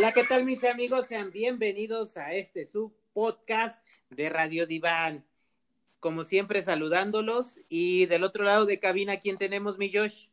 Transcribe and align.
Hola, 0.00 0.12
¿qué 0.12 0.24
tal 0.24 0.46
mis 0.46 0.64
amigos? 0.64 1.08
Sean 1.08 1.30
bienvenidos 1.30 2.16
a 2.16 2.32
este 2.32 2.64
su 2.66 2.90
podcast 3.12 3.84
de 4.08 4.30
Radio 4.30 4.66
Diván. 4.66 5.26
Como 5.98 6.24
siempre, 6.24 6.62
saludándolos. 6.62 7.60
Y 7.68 8.06
del 8.06 8.24
otro 8.24 8.44
lado 8.44 8.64
de 8.64 8.80
cabina, 8.80 9.18
¿quién 9.18 9.36
tenemos, 9.36 9.76
mi 9.76 9.92
Josh? 9.92 10.28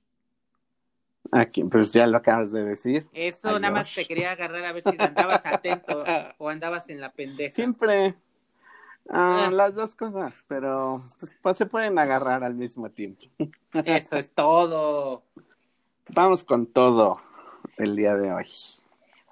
Aquí, 1.33 1.65
pues 1.65 1.91
ya 1.91 2.07
lo 2.07 2.15
acabas 2.15 2.53
de 2.53 2.63
decir. 2.63 3.09
Eso, 3.13 3.59
nada 3.59 3.73
más 3.73 3.93
te 3.93 4.05
quería 4.05 4.31
agarrar 4.31 4.63
a 4.63 4.71
ver 4.71 4.83
si 4.83 4.95
andabas 4.97 5.45
atento 5.45 6.01
o 6.37 6.47
andabas 6.47 6.87
en 6.87 7.01
la 7.01 7.11
pendeja. 7.11 7.53
Siempre 7.53 8.15
ah, 9.09 9.47
ah. 9.47 9.51
las 9.51 9.75
dos 9.75 9.95
cosas, 9.95 10.45
pero 10.47 11.03
pues, 11.19 11.37
pues, 11.41 11.57
se 11.57 11.65
pueden 11.65 11.99
agarrar 11.99 12.41
al 12.45 12.55
mismo 12.55 12.89
tiempo. 12.89 13.25
Eso 13.83 14.15
es 14.15 14.31
todo. 14.31 15.23
Vamos 16.07 16.45
con 16.45 16.67
todo 16.67 17.19
el 17.75 17.97
día 17.97 18.15
de 18.15 18.31
hoy. 18.31 18.47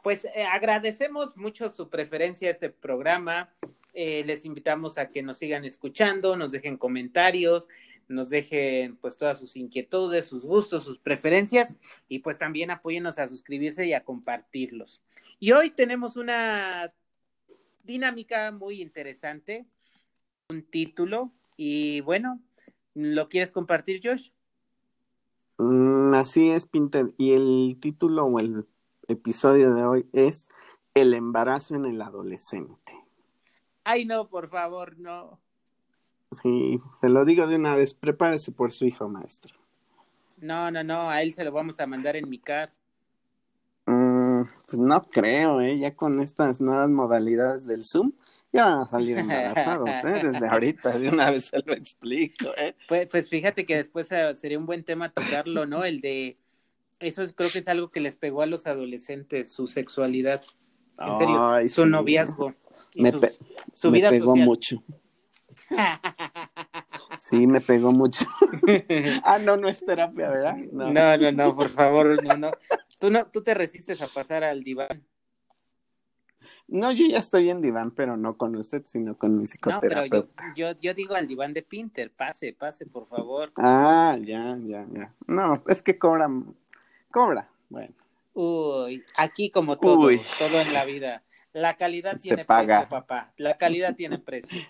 Pues 0.05 0.23
eh, 0.23 0.43
agradecemos 0.43 1.35
mucho 1.35 1.71
su 1.71 1.89
preferencia 1.89 2.47
a 2.47 2.51
este 2.51 2.69
programa. 2.69 3.49
Eh, 3.95 4.23
les 4.23 4.45
invitamos 4.45 4.99
a 4.99 5.09
que 5.09 5.23
nos 5.23 5.39
sigan 5.39 5.65
escuchando, 5.65 6.37
nos 6.37 6.51
dejen 6.51 6.77
comentarios, 6.77 7.67
nos 8.07 8.29
dejen 8.29 8.97
pues 8.97 9.17
todas 9.17 9.39
sus 9.39 9.57
inquietudes, 9.57 10.27
sus 10.27 10.45
gustos, 10.45 10.83
sus 10.83 10.99
preferencias 10.99 11.73
y 12.07 12.19
pues 12.19 12.37
también 12.37 12.69
apóyennos 12.69 13.17
a 13.17 13.25
suscribirse 13.25 13.87
y 13.87 13.93
a 13.93 14.03
compartirlos. 14.03 15.01
Y 15.39 15.53
hoy 15.53 15.71
tenemos 15.71 16.17
una 16.17 16.93
dinámica 17.83 18.51
muy 18.51 18.83
interesante, 18.83 19.65
un 20.49 20.61
título 20.61 21.31
y 21.57 22.01
bueno, 22.01 22.39
¿lo 22.93 23.27
quieres 23.27 23.51
compartir 23.51 24.01
Josh? 24.03 24.29
Mm, 25.57 26.13
así 26.13 26.51
es, 26.51 26.67
Pinter. 26.67 27.11
Y 27.17 27.31
el 27.31 27.77
título 27.79 28.25
o 28.25 28.39
el 28.39 28.67
episodio 29.07 29.73
de 29.73 29.83
hoy 29.83 30.09
es 30.13 30.49
El 30.93 31.13
embarazo 31.13 31.75
en 31.75 31.85
el 31.85 32.01
adolescente. 32.01 32.93
Ay, 33.83 34.05
no, 34.05 34.27
por 34.27 34.49
favor, 34.49 34.97
no. 34.97 35.39
Sí, 36.31 36.81
se 36.95 37.09
lo 37.09 37.23
digo 37.25 37.47
de 37.47 37.55
una 37.55 37.75
vez, 37.75 37.93
prepárese 37.93 38.51
por 38.51 38.71
su 38.71 38.85
hijo 38.85 39.07
maestro. 39.07 39.55
No, 40.37 40.71
no, 40.71 40.83
no, 40.83 41.09
a 41.09 41.21
él 41.21 41.33
se 41.33 41.43
lo 41.43 41.51
vamos 41.51 41.79
a 41.79 41.87
mandar 41.87 42.15
en 42.15 42.29
mi 42.29 42.39
car. 42.39 42.73
Mm, 43.85 44.43
pues 44.67 44.79
no 44.79 45.03
creo, 45.03 45.61
¿eh? 45.61 45.77
Ya 45.77 45.95
con 45.95 46.19
estas 46.19 46.59
nuevas 46.59 46.89
modalidades 46.89 47.65
del 47.67 47.85
Zoom, 47.85 48.11
ya 48.51 48.65
van 48.65 48.79
a 48.79 48.89
salir 48.89 49.17
embarazados, 49.17 49.89
¿eh? 49.89 50.19
Desde 50.23 50.47
ahorita, 50.47 50.97
de 50.97 51.09
una 51.09 51.29
vez 51.29 51.45
se 51.45 51.61
lo 51.63 51.73
explico, 51.73 52.47
¿eh? 52.57 52.75
Pues, 52.87 53.07
pues 53.07 53.29
fíjate 53.29 53.65
que 53.65 53.75
después 53.75 54.11
eh, 54.11 54.33
sería 54.33 54.57
un 54.57 54.65
buen 54.65 54.83
tema 54.83 55.09
tocarlo, 55.09 55.65
¿no? 55.65 55.83
El 55.85 56.01
de, 56.01 56.37
eso 56.99 57.23
es, 57.23 57.33
creo 57.33 57.49
que 57.49 57.59
es 57.59 57.67
algo 57.67 57.89
que 57.89 57.99
les 57.99 58.15
pegó 58.15 58.41
a 58.41 58.45
los 58.45 58.67
adolescentes, 58.67 59.51
su 59.51 59.67
sexualidad. 59.67 60.41
En 60.97 61.15
serio, 61.15 61.69
su 61.69 61.85
noviazgo. 61.85 62.53
me, 62.95 63.11
su 63.73 63.91
vida 63.91 64.09
pegó 64.09 64.35
mucho. 64.35 64.83
Sí, 67.19 67.47
me 67.47 67.59
pegó 67.59 67.91
mucho. 67.91 68.25
ah, 69.23 69.39
no, 69.39 69.57
no 69.57 69.67
es 69.67 69.83
terapia, 69.83 70.29
¿verdad? 70.29 70.57
No. 70.71 70.91
no, 70.91 71.31
no, 71.31 71.55
por 71.55 71.69
favor, 71.69 72.23
no, 72.23 72.37
no. 72.37 72.51
Tú 72.99 73.09
no, 73.09 73.25
tú 73.25 73.41
te 73.41 73.55
resistes 73.55 73.99
a 74.01 74.07
pasar 74.07 74.43
al 74.43 74.61
diván. 74.61 75.03
No, 76.67 76.91
yo 76.91 77.05
ya 77.07 77.19
estoy 77.19 77.49
en 77.49 77.61
diván, 77.61 77.91
pero 77.91 78.17
no 78.17 78.37
con 78.37 78.55
usted, 78.55 78.83
sino 78.85 79.17
con 79.17 79.37
mi 79.37 79.45
psicoterapeuta. 79.45 80.17
No, 80.17 80.27
pero 80.35 80.53
yo, 80.55 80.71
yo, 80.79 80.93
digo 80.93 81.15
al 81.15 81.27
diván 81.27 81.53
de 81.53 81.61
Pinter, 81.61 82.11
pase, 82.11 82.53
pase, 82.53 82.85
por 82.85 83.07
favor. 83.07 83.51
Ah, 83.57 84.17
ya, 84.21 84.57
ya, 84.63 84.87
ya. 84.91 85.13
No, 85.27 85.53
es 85.67 85.81
que 85.81 85.99
cobra, 85.99 86.27
cobra, 87.15 87.49
bueno. 87.69 87.95
Uy, 88.33 89.05
aquí 89.15 89.49
como 89.49 89.77
todo, 89.77 90.09
todo 90.37 90.59
en 90.59 90.73
la 90.73 90.83
vida. 90.83 91.23
La 91.53 91.77
calidad 91.77 92.17
tiene 92.21 92.43
precio, 92.43 92.89
papá. 92.89 93.31
La 93.37 93.57
calidad 93.57 93.95
tiene 93.95 94.19
precio. 94.19 94.61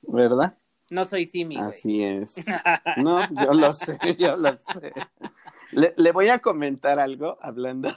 ¿Verdad? 0.00 0.56
No 0.90 1.04
soy 1.04 1.26
Simi. 1.26 1.58
Así 1.58 2.02
es. 2.02 2.36
No, 2.96 3.20
yo 3.28 3.52
lo 3.52 3.74
sé, 3.74 3.98
yo 4.18 4.38
lo 4.38 4.56
sé. 4.56 4.94
Le, 5.72 6.12
voy 6.12 6.28
a 6.28 6.38
comentar 6.38 6.98
algo 6.98 7.36
hablando. 7.42 7.90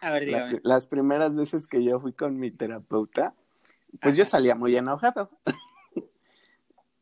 A 0.00 0.10
ver, 0.10 0.26
dígame. 0.26 0.60
las 0.62 0.86
primeras 0.86 1.34
veces 1.34 1.66
que 1.66 1.82
yo 1.82 1.98
fui 1.98 2.12
con 2.12 2.38
mi 2.38 2.52
terapeuta, 2.52 3.34
pues 4.00 4.14
yo 4.14 4.24
salía 4.24 4.54
muy 4.54 4.76
enojado. 4.76 5.30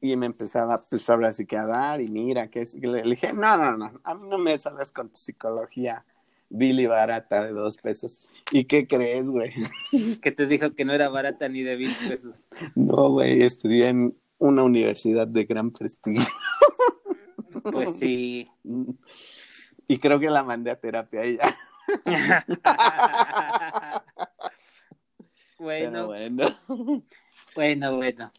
Y 0.04 0.16
me 0.18 0.26
empezaba, 0.26 0.82
pues 0.90 1.08
ahora 1.08 1.32
sí 1.32 1.46
que 1.46 1.56
a 1.56 1.64
dar, 1.64 2.02
y 2.02 2.08
mira, 2.08 2.48
que 2.48 2.60
es. 2.60 2.74
Le, 2.74 3.02
dije, 3.02 3.32
no, 3.32 3.56
no, 3.56 3.74
no, 3.74 4.00
a 4.04 4.14
mí 4.14 4.28
no 4.28 4.36
me 4.36 4.58
sales 4.58 4.92
con 4.92 5.08
tu 5.08 5.16
psicología 5.16 6.04
Billy 6.50 6.84
barata 6.86 7.42
de 7.46 7.52
dos 7.52 7.78
pesos. 7.78 8.20
¿Y 8.52 8.64
qué 8.64 8.86
crees, 8.86 9.30
güey? 9.30 9.54
Que 10.22 10.30
te 10.30 10.46
dijo 10.46 10.74
que 10.74 10.84
no 10.84 10.92
era 10.92 11.08
barata 11.08 11.48
ni 11.48 11.62
de 11.62 11.78
mil 11.78 11.96
pesos. 12.06 12.38
No, 12.74 13.12
güey, 13.12 13.42
estudié 13.42 13.88
en 13.88 14.14
una 14.36 14.62
universidad 14.62 15.26
de 15.26 15.44
gran 15.44 15.70
prestigio. 15.70 16.22
Pues 17.62 17.96
sí. 17.96 18.46
Y 19.86 19.98
creo 19.98 20.18
que 20.18 20.30
la 20.30 20.42
mandé 20.42 20.70
a 20.70 20.80
terapia 20.80 21.20
a 21.20 21.24
ella. 21.24 21.56
bueno. 25.58 26.06
bueno. 26.06 26.46
Bueno, 27.54 27.96
bueno. 27.96 28.32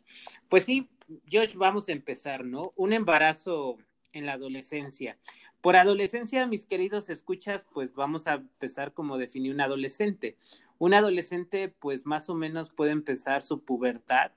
Pues 0.50 0.66
sí, 0.66 0.90
Josh, 1.32 1.56
vamos 1.56 1.88
a 1.88 1.92
empezar, 1.92 2.46
¿no? 2.46 2.74
Un 2.76 2.94
embarazo 2.94 3.78
en 4.12 4.26
la 4.26 4.34
adolescencia. 4.34 5.18
Por 5.62 5.76
adolescencia, 5.76 6.48
mis 6.48 6.66
queridos 6.66 7.10
escuchas, 7.10 7.66
pues 7.72 7.94
vamos 7.94 8.28
a 8.28 8.36
empezar 8.36 8.94
como 8.94 9.18
definir 9.18 9.54
un 9.54 9.62
adolescente. 9.62 10.38
Un 10.78 10.94
adolescente, 10.94 11.70
pues 11.70 12.06
más 12.06 12.30
o 12.30 12.36
menos 12.36 12.70
puede 12.70 12.92
empezar 12.92 13.44
su 13.44 13.64
pubertad 13.64 14.32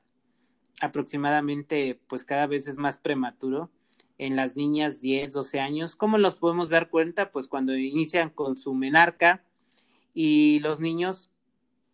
aproximadamente, 0.81 2.01
pues 2.09 2.25
cada 2.25 2.47
vez 2.47 2.67
es 2.67 2.79
más 2.79 2.99
prematuro. 2.99 3.71
En 4.19 4.35
las 4.35 4.57
niñas 4.57 5.01
10, 5.01 5.33
12 5.33 5.61
años, 5.61 5.97
¿cómo 5.97 6.19
los 6.19 6.37
podemos 6.37 6.71
dar 6.71 6.91
cuenta? 6.91 7.31
Pues 7.31 7.47
cuando 7.47 7.77
inician 7.77 8.31
con 8.31 8.57
su 8.57 8.75
menarca 8.75 9.45
y 10.13 10.59
los 10.61 10.81
niños, 10.81 11.31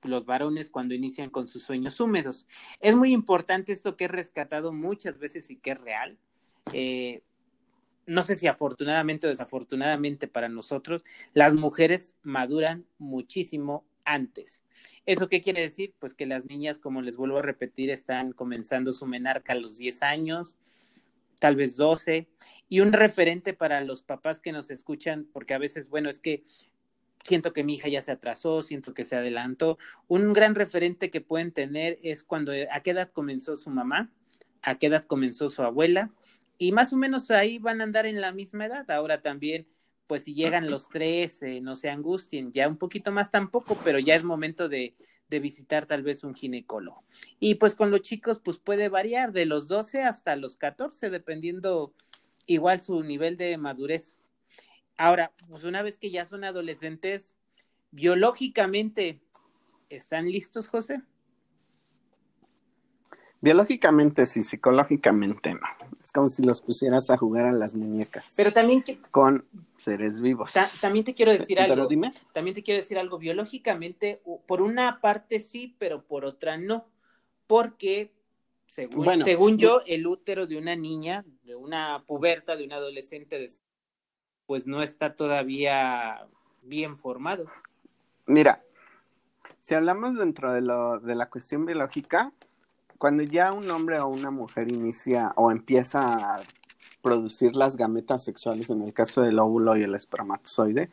los 0.05 0.27
varones, 0.27 0.71
cuando 0.71 0.95
inician 0.95 1.31
con 1.31 1.47
sus 1.47 1.63
sueños 1.63 1.99
húmedos. 2.01 2.47
Es 2.81 2.95
muy 2.97 3.13
importante 3.13 3.73
esto 3.73 3.97
que 3.97 4.05
he 4.05 4.09
rescatado 4.09 4.73
muchas 4.73 5.19
veces 5.19 5.51
y 5.51 5.57
que 5.57 5.73
es 5.73 5.81
real. 5.81 6.19
Eh, 6.73 7.23
no 8.07 8.23
sé 8.23 8.35
si 8.35 8.47
afortunadamente 8.47 9.27
o 9.27 9.31
desafortunadamente 9.31 10.29
para 10.29 10.49
nosotros, 10.49 11.03
las 11.33 11.55
mujeres 11.55 12.17
maduran 12.23 12.87
muchísimo 12.99 13.85
antes. 14.05 14.63
¿Eso 15.07 15.29
qué 15.29 15.41
quiere 15.41 15.63
decir? 15.63 15.95
Pues 15.99 16.15
que 16.15 16.27
las 16.27 16.47
niñas, 16.47 16.79
como 16.79 17.03
les 17.03 17.17
vuelvo 17.17 17.39
a 17.39 17.43
repetir, 17.43 17.91
están 17.91 18.33
comenzando 18.33 18.93
su 18.93 19.07
menarca 19.07 19.55
a 19.55 19.57
los 19.57 19.79
10 19.79 20.03
años, 20.03 20.57
tal 21.39 21.57
vez 21.57 21.77
12. 21.77 22.29
Y 22.69 22.81
un 22.81 22.93
referente 22.93 23.53
para 23.55 23.81
los 23.83 24.03
papás 24.03 24.41
que 24.41 24.53
nos 24.53 24.71
escuchan, 24.71 25.29
porque 25.33 25.55
a 25.55 25.59
veces, 25.59 25.89
bueno, 25.89 26.11
es 26.11 26.19
que 26.19 26.45
siento 27.25 27.53
que 27.53 27.65
mi 27.65 27.75
hija 27.75 27.89
ya 27.89 28.03
se 28.03 28.13
atrasó, 28.13 28.63
siento 28.63 28.95
que 28.95 29.05
se 29.05 29.17
adelantó. 29.17 29.79
Un 30.07 30.33
gran 30.33 30.55
referente 30.55 31.11
que 31.11 31.21
pueden 31.21 31.53
tener 31.53 31.97
es 32.03 32.23
cuando, 32.23 32.53
a 32.53 32.81
qué 32.81 32.91
edad 32.91 33.11
comenzó 33.11 33.57
su 33.57 33.71
mamá, 33.71 34.13
a 34.63 34.79
qué 34.79 34.87
edad 34.87 35.05
comenzó 35.05 35.49
su 35.49 35.63
abuela, 35.63 36.13
y 36.59 36.73
más 36.73 36.93
o 36.93 36.97
menos 36.97 37.31
ahí 37.31 37.59
van 37.59 37.81
a 37.81 37.85
andar 37.85 38.07
en 38.07 38.21
la 38.21 38.33
misma 38.33 38.67
edad. 38.67 38.89
Ahora 38.91 39.21
también, 39.21 39.67
pues 40.07 40.25
si 40.25 40.35
llegan 40.35 40.71
los 40.71 40.89
tres, 40.89 41.41
no 41.63 41.75
se 41.75 41.91
angustien, 41.91 42.53
ya 42.53 42.69
un 42.69 42.77
poquito 42.77 43.11
más 43.11 43.31
tampoco, 43.31 43.77
pero 43.85 43.99
ya 43.99 44.15
es 44.15 44.23
momento 44.23 44.69
de, 44.69 44.95
de, 45.29 45.41
visitar 45.41 45.87
tal 45.87 46.03
vez 46.03 46.23
un 46.23 46.35
ginecólogo. 46.35 47.03
Y 47.41 47.57
pues 47.57 47.75
con 47.75 47.91
los 47.91 48.03
chicos, 48.03 48.39
pues 48.39 48.59
puede 48.59 48.89
variar 48.89 49.33
de 49.33 49.47
los 49.47 49.67
12 49.69 50.03
hasta 50.03 50.37
los 50.37 50.57
14, 50.57 51.11
dependiendo 51.11 51.93
igual 52.47 52.79
su 52.81 53.03
nivel 53.03 53.37
de 53.37 53.57
madurez. 53.57 54.17
Ahora, 54.97 55.33
pues 55.49 55.65
una 55.65 55.83
vez 55.83 55.99
que 55.99 56.11
ya 56.11 56.27
son 56.27 56.45
adolescentes, 56.45 57.35
biológicamente, 57.91 59.21
¿están 59.89 60.27
listos, 60.27 60.69
José? 60.69 61.03
Biológicamente 63.45 64.25
sí, 64.25 64.43
psicológicamente 64.43 65.53
no. 65.53 65.67
Es 66.03 66.13
como 66.13 66.31
si 66.31 66.43
los 66.43 66.63
pusieras 66.63 67.11
a 67.11 67.19
jugar 67.19 67.45
a 67.45 67.53
las 67.53 67.75
muñecas. 67.75 68.33
Pero 68.37 68.55
también 68.55 68.83
con 69.11 69.47
seres 69.77 70.23
vivos. 70.23 70.55
también 70.81 71.05
te 71.05 71.13
quiero 71.13 71.31
decir 71.31 71.61
algo. 71.61 71.75
Pero 71.75 71.87
dime. 71.87 72.15
También 72.33 72.55
te 72.55 72.63
quiero 72.63 72.81
decir 72.81 72.99
algo. 72.99 73.19
Biológicamente, 73.19 74.23
por 74.47 74.63
una 74.63 74.99
parte 75.03 75.41
sí, 75.41 75.77
pero 75.79 76.07
por 76.07 76.25
otra 76.25 76.57
no. 76.57 76.89
Porque, 77.47 78.15
según, 78.65 79.23
según 79.23 79.59
yo, 79.59 79.83
el 79.87 80.07
útero 80.07 80.47
de 80.47 80.57
una 80.57 80.75
niña, 80.75 81.27
de 81.43 81.55
una 81.55 82.03
puberta, 82.07 82.57
de 82.57 82.65
un 82.65 82.73
adolescente, 82.73 83.47
pues 84.47 84.67
no 84.67 84.83
está 84.83 85.15
todavía 85.17 86.27
bien 86.63 86.97
formado. 86.97 87.47
Mira, 88.27 88.63
si 89.61 89.75
hablamos 89.75 90.19
dentro 90.19 90.53
de, 90.53 90.63
lo, 90.63 91.01
de 91.01 91.15
la 91.15 91.29
cuestión 91.29 91.67
biológica, 91.67 92.33
cuando 92.99 93.23
ya 93.23 93.53
un 93.53 93.71
hombre 93.71 93.99
o 94.01 94.09
una 94.09 94.31
mujer 94.31 94.71
inicia 94.73 95.33
o 95.37 95.51
empieza 95.51 96.37
a 96.37 96.41
producir 97.03 97.55
las 97.55 97.77
gametas 97.77 98.25
sexuales, 98.25 98.71
en 98.71 98.83
el 98.83 98.95
caso 98.95 99.23
del 99.23 99.39
óvulo 99.39 99.77
y 99.77 99.83
el 99.83 99.95
espermatozoide, 99.95 100.91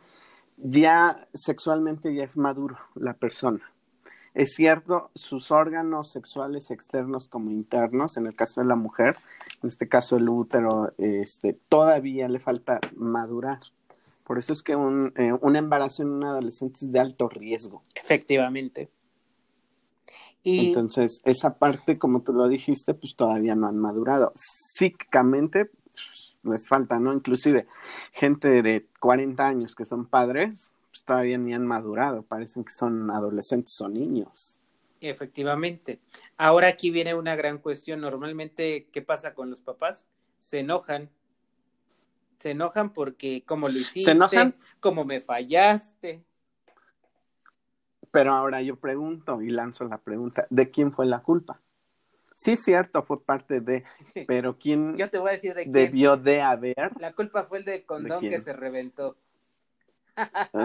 ya 0.57 1.27
sexualmente 1.33 2.13
ya 2.13 2.25
es 2.25 2.38
maduro 2.38 2.77
la 2.95 3.13
persona. 3.13 3.71
Es 4.33 4.54
cierto, 4.54 5.12
sus 5.13 5.51
órganos 5.51 6.10
sexuales 6.12 6.72
externos 6.72 7.28
como 7.28 7.51
internos, 7.51 8.16
en 8.16 8.28
el 8.28 8.36
caso 8.36 8.62
de 8.62 8.68
la 8.68 8.75
mujer, 8.75 9.16
en 9.62 9.69
este 9.69 9.89
caso 9.89 10.18
el 10.18 10.30
útero, 10.30 10.94
este, 10.98 11.54
todavía 11.68 12.30
le 12.30 12.39
falta 12.39 12.80
madurar. 12.95 13.60
Por 14.24 14.38
eso 14.38 14.54
es 14.54 14.63
que 14.63 14.75
un, 14.75 15.12
eh, 15.18 15.33
un 15.42 15.56
embarazo 15.57 16.04
en 16.04 16.10
un 16.10 16.24
adolescente 16.24 16.86
es 16.86 16.92
de 16.92 17.00
alto 17.00 17.28
riesgo. 17.28 17.83
Efectivamente. 17.94 18.89
Y... 20.44 20.69
Entonces, 20.69 21.22
esa 21.25 21.57
parte, 21.57 21.98
como 21.98 22.22
tú 22.22 22.31
lo 22.31 22.48
dijiste, 22.48 22.94
pues 22.94 23.16
todavía 23.16 23.56
no 23.56 23.68
han 23.68 23.78
madurado. 23.78 24.31
Psíquicamente 24.36 25.66
pues, 25.66 26.39
les 26.44 26.68
falta, 26.68 27.00
¿no? 27.00 27.13
Inclusive 27.13 27.68
gente 28.13 28.62
de 28.62 28.88
40 29.00 29.45
años 29.45 29.75
que 29.75 29.86
son 29.86 30.06
padres, 30.06 30.74
pues 30.91 31.03
todavía 31.03 31.38
ni 31.38 31.53
han 31.53 31.65
madurado, 31.65 32.23
parecen 32.23 32.63
que 32.63 32.73
son 32.73 33.09
adolescentes 33.09 33.79
o 33.81 33.89
niños. 33.89 34.59
Efectivamente. 34.99 35.99
Ahora 36.38 36.67
aquí 36.67 36.91
viene 36.91 37.15
una 37.15 37.35
gran 37.35 37.57
cuestión. 37.57 38.01
Normalmente, 38.01 38.88
¿qué 38.91 39.01
pasa 39.01 39.33
con 39.33 39.49
los 39.49 39.59
papás? 39.59 40.07
Se 40.39 40.59
enojan. 40.59 41.09
Se 42.38 42.51
enojan 42.51 42.93
porque, 42.93 43.43
como 43.45 43.67
lo 43.67 43.79
hiciste? 43.79 44.11
¿Se 44.11 44.11
enojan? 44.11 44.55
Como 44.79 45.03
me 45.03 45.19
fallaste. 45.19 46.23
Pero 48.11 48.33
ahora 48.33 48.61
yo 48.61 48.75
pregunto 48.75 49.41
y 49.41 49.49
lanzo 49.49 49.85
la 49.85 49.97
pregunta, 49.97 50.45
¿de 50.49 50.69
quién 50.69 50.91
fue 50.91 51.05
la 51.05 51.23
culpa? 51.23 51.61
Sí, 52.35 52.57
cierto, 52.57 53.03
fue 53.03 53.23
parte 53.23 53.61
de, 53.61 53.83
pero 54.27 54.57
¿quién 54.57 54.97
yo 54.97 55.09
te 55.09 55.17
voy 55.17 55.29
a 55.29 55.33
decir 55.33 55.53
de 55.53 55.65
debió 55.65 56.17
de 56.17 56.41
haber? 56.41 56.91
La 56.99 57.13
culpa 57.13 57.44
fue 57.44 57.59
el 57.59 57.65
del 57.65 57.85
condón 57.85 58.21
que 58.21 58.41
se 58.41 58.53
reventó. 58.53 59.15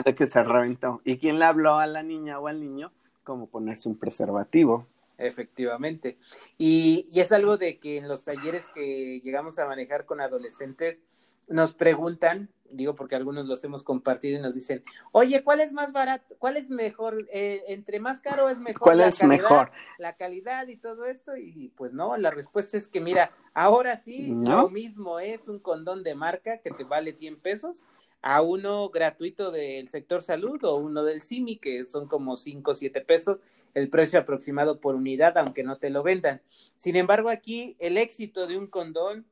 De 0.05 0.15
que 0.15 0.27
se 0.27 0.43
reventó. 0.43 1.01
¿Y 1.05 1.19
quién 1.19 1.39
le 1.39 1.45
habló 1.45 1.75
a 1.75 1.87
la 1.87 2.03
niña 2.03 2.39
o 2.39 2.49
al 2.49 2.61
niño 2.61 2.93
cómo 3.25 3.47
ponerse 3.47 3.89
un 3.89 3.99
preservativo? 3.99 4.87
Efectivamente. 5.19 6.19
Y, 6.59 7.07
y 7.13 7.21
es 7.21 7.33
algo 7.33 7.57
de 7.57 7.79
que 7.79 7.97
en 7.97 8.09
los 8.09 8.25
talleres 8.25 8.67
que 8.75 9.21
llegamos 9.21 9.59
a 9.59 9.67
manejar 9.67 10.05
con 10.05 10.21
adolescentes 10.21 11.01
nos 11.49 11.75
preguntan 11.75 12.51
digo 12.71 12.95
porque 12.95 13.17
algunos 13.17 13.47
los 13.47 13.63
hemos 13.65 13.83
compartido 13.83 14.39
y 14.39 14.43
nos 14.43 14.55
dicen, 14.55 14.83
oye, 15.13 15.43
¿cuál 15.43 15.61
es 15.61 15.73
más 15.73 15.93
barato? 15.93 16.37
¿Cuál 16.39 16.57
es 16.57 16.71
mejor? 16.71 17.19
Eh, 17.33 17.63
entre 17.69 18.01
más 18.01 18.21
caro 18.21 18.49
es 18.49 18.59
mejor. 18.59 18.81
¿Cuál 18.81 19.01
es 19.01 19.23
mejor? 19.25 19.71
La 19.99 20.17
calidad 20.17 20.67
y 20.69 20.77
todo 20.77 21.05
esto. 21.05 21.37
Y 21.37 21.73
pues 21.77 21.93
no, 21.93 22.17
la 22.17 22.31
respuesta 22.31 22.77
es 22.77 22.89
que 22.89 23.01
mira, 23.01 23.33
ahora 23.55 23.97
sí, 23.99 24.35
lo 24.49 24.69
mismo 24.69 25.21
es 25.21 25.49
un 25.49 25.59
condón 25.59 26.03
de 26.03 26.15
marca 26.15 26.59
que 26.59 26.71
te 26.71 26.85
vale 26.85 27.13
100 27.13 27.37
pesos 27.37 27.85
a 28.23 28.43
uno 28.43 28.89
gratuito 28.91 29.51
del 29.51 29.89
sector 29.89 30.23
salud 30.23 30.63
o 30.65 30.77
uno 30.77 31.05
del 31.05 31.23
CIMI, 31.23 31.57
que 31.57 31.85
son 31.85 32.09
como 32.09 32.37
5 32.37 32.71
o 32.71 32.75
7 32.75 33.01
pesos, 33.03 33.41
el 33.75 33.89
precio 33.89 34.19
aproximado 34.19 34.81
por 34.81 34.95
unidad, 34.95 35.37
aunque 35.39 35.63
no 35.63 35.79
te 35.79 35.91
lo 35.91 36.03
vendan. 36.03 36.43
Sin 36.77 36.97
embargo, 36.97 37.29
aquí 37.29 37.77
el 37.79 37.99
éxito 37.99 38.47
de 38.47 38.57
un 38.57 38.67
condón 38.67 39.27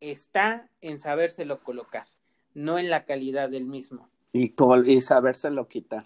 está 0.00 0.70
en 0.80 0.98
sabérselo 0.98 1.62
colocar 1.62 2.06
no 2.58 2.78
en 2.78 2.90
la 2.90 3.04
calidad 3.04 3.48
del 3.48 3.66
mismo. 3.66 4.08
Y, 4.32 4.54
y 4.86 5.00
sabérselo 5.00 5.68
quitar. 5.68 6.04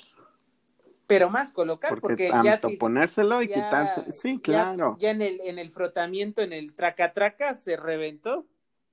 Pero 1.07 1.31
más 1.31 1.51
colocar, 1.51 2.01
porque, 2.01 2.31
ya 2.45 2.61
ponérselo 2.79 3.43
y 3.43 3.49
quitarse, 3.49 4.11
sí, 4.13 4.39
claro. 4.39 4.97
Ya, 4.99 5.11
en 5.11 5.21
el 5.21 5.41
en 5.43 5.59
el 5.59 5.71
frotamiento, 5.71 6.43
en 6.43 6.53
el 6.53 6.75
traca 6.75 7.13
traca 7.13 7.57
se 7.57 7.77
reventó 7.77 8.47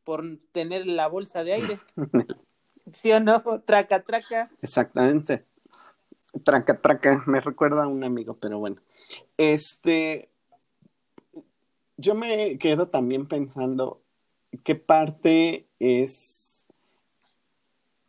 por 0.03 0.25
tener 0.51 0.87
la 0.87 1.07
bolsa 1.07 1.43
de 1.43 1.53
aire. 1.53 1.79
¿Sí 2.93 3.11
o 3.11 3.19
no? 3.19 3.41
Traca 3.65 4.03
traca. 4.03 4.49
Exactamente. 4.61 5.45
Traca 6.43 6.79
traca, 6.79 7.23
me 7.25 7.39
recuerda 7.39 7.83
a 7.83 7.87
un 7.87 8.03
amigo, 8.03 8.37
pero 8.39 8.59
bueno. 8.59 8.77
Este 9.37 10.29
yo 11.97 12.15
me 12.15 12.57
quedo 12.57 12.87
también 12.87 13.27
pensando 13.27 14.01
qué 14.63 14.75
parte 14.75 15.67
es 15.79 16.49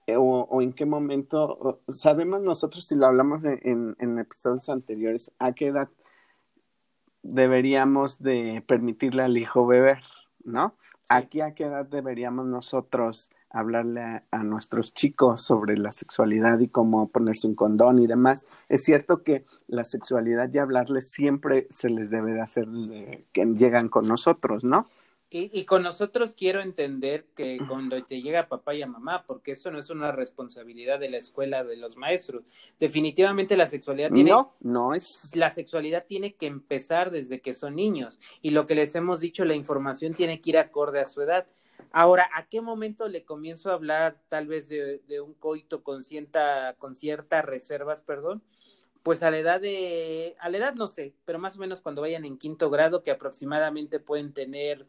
eh, 0.07 0.17
o, 0.17 0.63
en 0.63 0.73
qué 0.73 0.87
momento, 0.87 1.83
sabemos 1.89 2.41
nosotros 2.41 2.87
si 2.87 2.97
lo 2.97 3.07
hablamos 3.07 3.45
en, 3.45 4.19
episodios 4.19 4.69
anteriores, 4.69 5.33
a 5.39 5.53
qué 5.53 5.69
edad 5.69 5.89
deberíamos 7.23 8.21
de 8.21 8.65
permitirle 8.67 9.23
al 9.23 9.37
hijo 9.37 9.67
beber, 9.67 10.03
¿no? 10.43 10.75
Aquí 11.09 11.41
a 11.41 11.55
qué 11.55 11.65
edad 11.65 11.87
deberíamos 11.87 12.47
nosotros 12.47 13.31
hablarle 13.51 14.23
a, 14.31 14.43
nuestros 14.43 14.95
chicos 14.95 15.43
sobre 15.43 15.77
la 15.77 15.93
sexualidad 15.93 16.59
y 16.61 16.69
cómo 16.69 17.09
ponerse 17.09 17.47
un 17.47 17.55
condón 17.55 17.99
y 17.99 18.07
demás. 18.07 18.47
Es 18.69 18.85
cierto 18.85 19.23
que 19.23 19.45
la 19.67 19.85
sexualidad 19.85 20.51
y 20.53 20.59
hablarles 20.59 21.11
siempre 21.11 21.67
se 21.71 21.91
les 21.91 22.11
debe 22.11 22.33
de 22.33 22.41
hacer 22.41 22.67
desde 22.67 23.27
que 23.33 23.45
llegan 23.47 23.89
con 23.89 24.07
nosotros, 24.07 24.65
¿no? 24.65 24.87
Y, 25.33 25.65
con 25.65 25.85
nosotros 25.85 26.35
quiero 26.35 26.61
entender 26.61 27.25
que 27.37 27.61
cuando 27.69 28.03
te 28.05 28.21
llega 28.21 28.49
papá 28.49 28.75
y 28.75 28.83
a 28.83 28.89
mamá, 28.89 29.25
porque 29.27 29.53
esto 29.53 29.71
no 29.71 29.79
es 29.79 29.89
una 29.89 30.11
responsabilidad 30.11 30.99
de 30.99 31.09
la 31.09 31.19
escuela 31.19 31.63
de 31.63 31.77
los 31.77 31.97
maestros. 31.97 32.43
Definitivamente 32.81 33.57
la 33.57 33.69
sexualidad 33.69 34.11
tiene. 34.11 34.31
No, 34.31 34.51
no 34.59 34.93
es. 34.93 35.31
La 35.37 35.53
sexualidad 35.53 36.05
tiene 36.05 36.35
que 36.35 36.47
empezar 36.47 37.13
desde 37.13 37.41
que 37.41 37.55
son 37.55 37.77
niños. 37.77 38.19
Y 38.43 38.51
lo 38.51 38.67
que 38.67 38.75
les 38.75 38.93
hemos 38.97 39.21
dicho, 39.21 39.45
la 39.45 39.55
información 39.55 40.15
tiene 40.15 40.41
que 40.41 40.51
ir 40.51 40.59
acorde 40.59 40.99
a 40.99 41.05
su 41.05 41.23
edad. 41.23 41.47
Ahora, 41.93 42.29
¿a 42.35 42.49
qué 42.49 42.61
momento 42.61 43.09
le 43.09 43.25
comienzo 43.25 43.71
a 43.71 43.75
hablar 43.75 44.23
tal 44.29 44.47
vez 44.47 44.69
de, 44.69 45.21
un 45.21 45.35
coito 45.35 45.83
con 45.83 46.03
cierta, 46.03 46.75
con 46.79 46.97
ciertas 46.97 47.45
reservas, 47.45 48.03
perdón? 48.03 48.43
Pues 49.03 49.23
a 49.23 49.31
la 49.31 49.39
edad 49.39 49.61
de, 49.61 50.35
a 50.41 50.51
la 50.51 50.59
edad 50.59 50.75
no 50.75 50.87
sé, 50.87 51.15
pero 51.25 51.39
más 51.39 51.57
o 51.57 51.61
menos 51.61 51.81
cuando 51.81 52.03
vayan 52.03 52.25
en 52.25 52.39
quinto 52.39 52.71
grado, 52.71 53.03
que 53.03 53.11
aproximadamente 53.11 53.99
pueden 53.99 54.33
tener 54.33 54.87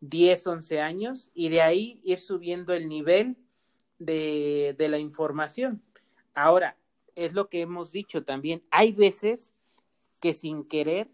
10, 0.00 0.46
11 0.46 0.80
años 0.80 1.30
y 1.34 1.50
de 1.50 1.62
ahí 1.62 2.00
ir 2.04 2.18
subiendo 2.18 2.72
el 2.72 2.88
nivel 2.88 3.36
de, 3.98 4.74
de 4.78 4.88
la 4.88 4.98
información. 4.98 5.82
Ahora, 6.34 6.78
es 7.14 7.34
lo 7.34 7.48
que 7.48 7.60
hemos 7.60 7.92
dicho 7.92 8.24
también, 8.24 8.62
hay 8.70 8.92
veces 8.92 9.52
que 10.20 10.34
sin 10.34 10.64
querer 10.64 11.10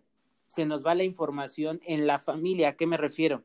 se 0.46 0.66
nos 0.66 0.86
va 0.86 0.94
la 0.94 1.04
información 1.04 1.80
en 1.84 2.06
la 2.06 2.18
familia. 2.18 2.70
¿A 2.70 2.76
qué 2.76 2.86
me 2.86 2.96
refiero? 2.96 3.44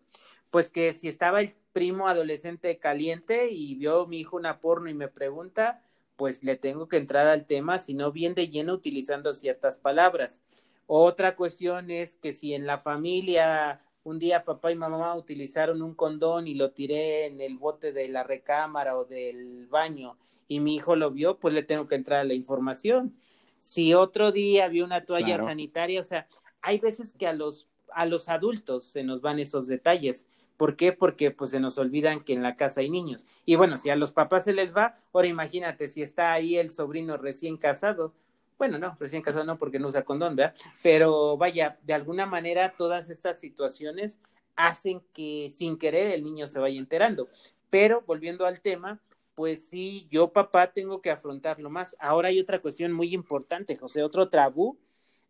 Pues 0.50 0.70
que 0.70 0.94
si 0.94 1.08
estaba 1.08 1.42
el 1.42 1.50
primo 1.74 2.08
adolescente 2.08 2.78
caliente 2.78 3.52
y 3.52 3.76
vio 3.76 4.08
mi 4.08 4.20
hijo 4.20 4.38
una 4.38 4.60
porno 4.60 4.90
y 4.90 4.94
me 4.94 5.08
pregunta, 5.08 5.82
pues 6.16 6.44
le 6.44 6.56
tengo 6.56 6.88
que 6.88 6.98
entrar 6.98 7.28
al 7.28 7.46
tema, 7.46 7.80
si 7.80 7.94
no 7.94 8.12
bien 8.12 8.36
de 8.36 8.50
lleno 8.50 8.74
utilizando 8.74 9.34
ciertas 9.34 9.78
palabras. 9.78 10.42
Otra 10.88 11.36
cuestión 11.36 11.90
es 11.90 12.16
que 12.16 12.34
si 12.34 12.54
en 12.54 12.66
la 12.66 12.78
familia 12.78 13.80
un 14.04 14.20
día 14.20 14.44
papá 14.44 14.72
y 14.72 14.76
mamá 14.76 15.16
utilizaron 15.16 15.82
un 15.82 15.94
condón 15.94 16.48
y 16.48 16.56
lo 16.56 16.72
tiré 16.72 17.28
en 17.28 17.40
el 17.40 17.58
bote 17.58 17.94
de 17.94 18.08
la 18.08 18.24
recámara 18.24 18.98
o 18.98 19.06
del 19.06 19.68
baño 19.68 20.18
y 20.48 20.60
mi 20.60 20.76
hijo 20.76 20.96
lo 20.96 21.12
vio, 21.12 21.38
pues 21.40 21.54
le 21.54 21.64
tengo 21.64 21.88
que 21.88 21.96
entrar 21.96 22.22
a 22.22 22.24
la 22.24 22.34
información. 22.34 23.16
Si 23.60 23.94
otro 23.94 24.32
día 24.32 24.68
vio 24.70 24.86
una 24.86 25.06
toalla 25.06 25.38
sanitaria, 25.38 26.02
o 26.02 26.04
sea, 26.04 26.28
hay 26.62 26.80
veces 26.80 27.14
que 27.14 27.28
a 27.28 27.34
los, 27.34 27.68
a 27.94 28.08
los 28.08 28.28
adultos 28.28 28.86
se 28.86 29.04
nos 29.04 29.22
van 29.22 29.38
esos 29.38 29.68
detalles. 29.68 30.26
¿Por 30.62 30.76
qué? 30.76 30.94
Porque 30.94 31.32
pues 31.32 31.50
se 31.50 31.60
nos 31.60 31.80
olvidan 31.80 32.24
que 32.24 32.34
en 32.34 32.44
la 32.44 32.56
casa 32.56 32.82
hay 32.82 32.90
niños. 32.92 33.26
Y 33.48 33.56
bueno, 33.56 33.78
si 33.78 33.90
a 33.90 33.96
los 33.96 34.12
papás 34.12 34.44
se 34.44 34.54
les 34.54 34.76
va, 34.78 34.96
ahora 35.12 35.28
imagínate 35.28 35.88
si 35.88 36.04
está 36.04 36.34
ahí 36.34 36.56
el 36.56 36.70
sobrino 36.70 37.18
recién 37.18 37.58
casado, 37.58 38.14
bueno, 38.60 38.78
no, 38.78 38.96
recién 39.00 39.24
casado 39.24 39.44
no 39.44 39.58
porque 39.58 39.80
no 39.80 39.88
usa 39.88 40.04
condón, 40.04 40.36
¿verdad? 40.36 40.54
Pero 40.84 41.36
vaya, 41.36 41.80
de 41.82 41.96
alguna 41.96 42.28
manera 42.28 42.76
todas 42.78 43.10
estas 43.10 43.40
situaciones 43.40 44.20
hacen 44.56 45.02
que 45.14 45.50
sin 45.52 45.80
querer 45.80 46.12
el 46.12 46.24
niño 46.24 46.46
se 46.46 46.60
vaya 46.60 46.78
enterando. 46.78 47.28
Pero 47.72 48.04
volviendo 48.06 48.46
al 48.46 48.62
tema, 48.62 49.02
pues 49.34 49.68
sí, 49.68 50.06
yo 50.12 50.32
papá 50.32 50.74
tengo 50.74 51.02
que 51.02 51.10
afrontarlo 51.10 51.72
más. 51.72 51.96
Ahora 51.98 52.28
hay 52.28 52.40
otra 52.40 52.62
cuestión 52.62 52.92
muy 52.92 53.16
importante, 53.16 53.78
José, 53.78 54.04
otro 54.04 54.30
tabú 54.30 54.78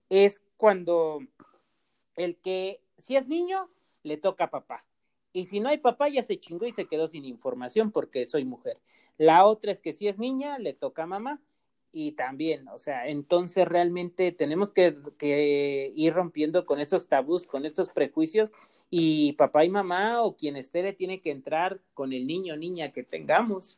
es 0.09 0.43
cuando 0.57 1.19
el 2.17 2.35
que 2.35 2.81
si 2.97 3.15
es 3.15 3.29
niño 3.29 3.69
le 4.03 4.17
toca 4.17 4.43
a 4.43 4.51
papá. 4.51 4.85
Y 5.33 5.45
si 5.45 5.59
no 5.59 5.69
hay 5.69 5.77
papá, 5.77 6.09
ya 6.09 6.23
se 6.23 6.39
chingó 6.39 6.65
y 6.65 6.71
se 6.71 6.85
quedó 6.85 7.07
sin 7.07 7.25
información 7.25 7.91
porque 7.91 8.25
soy 8.25 8.45
mujer. 8.45 8.81
La 9.17 9.45
otra 9.45 9.71
es 9.71 9.79
que 9.79 9.93
si 9.93 10.07
es 10.07 10.17
niña, 10.17 10.59
le 10.59 10.73
toca 10.73 11.03
a 11.03 11.07
mamá 11.07 11.41
y 11.93 12.13
también, 12.13 12.67
o 12.69 12.77
sea, 12.77 13.07
entonces 13.07 13.67
realmente 13.67 14.31
tenemos 14.31 14.71
que, 14.71 15.91
ir 15.93 16.13
rompiendo 16.13 16.65
con 16.65 16.79
esos 16.79 17.07
tabús, 17.07 17.45
con 17.45 17.65
estos 17.65 17.89
prejuicios 17.89 18.49
y 18.89 19.33
papá 19.33 19.65
y 19.65 19.69
mamá 19.69 20.21
o 20.21 20.37
quien 20.37 20.55
esté 20.55 20.83
le 20.83 20.93
tiene 20.93 21.21
que 21.21 21.31
entrar 21.31 21.81
con 21.93 22.13
el 22.13 22.27
niño 22.27 22.53
o 22.53 22.57
niña 22.57 22.91
que 22.91 23.03
tengamos. 23.03 23.77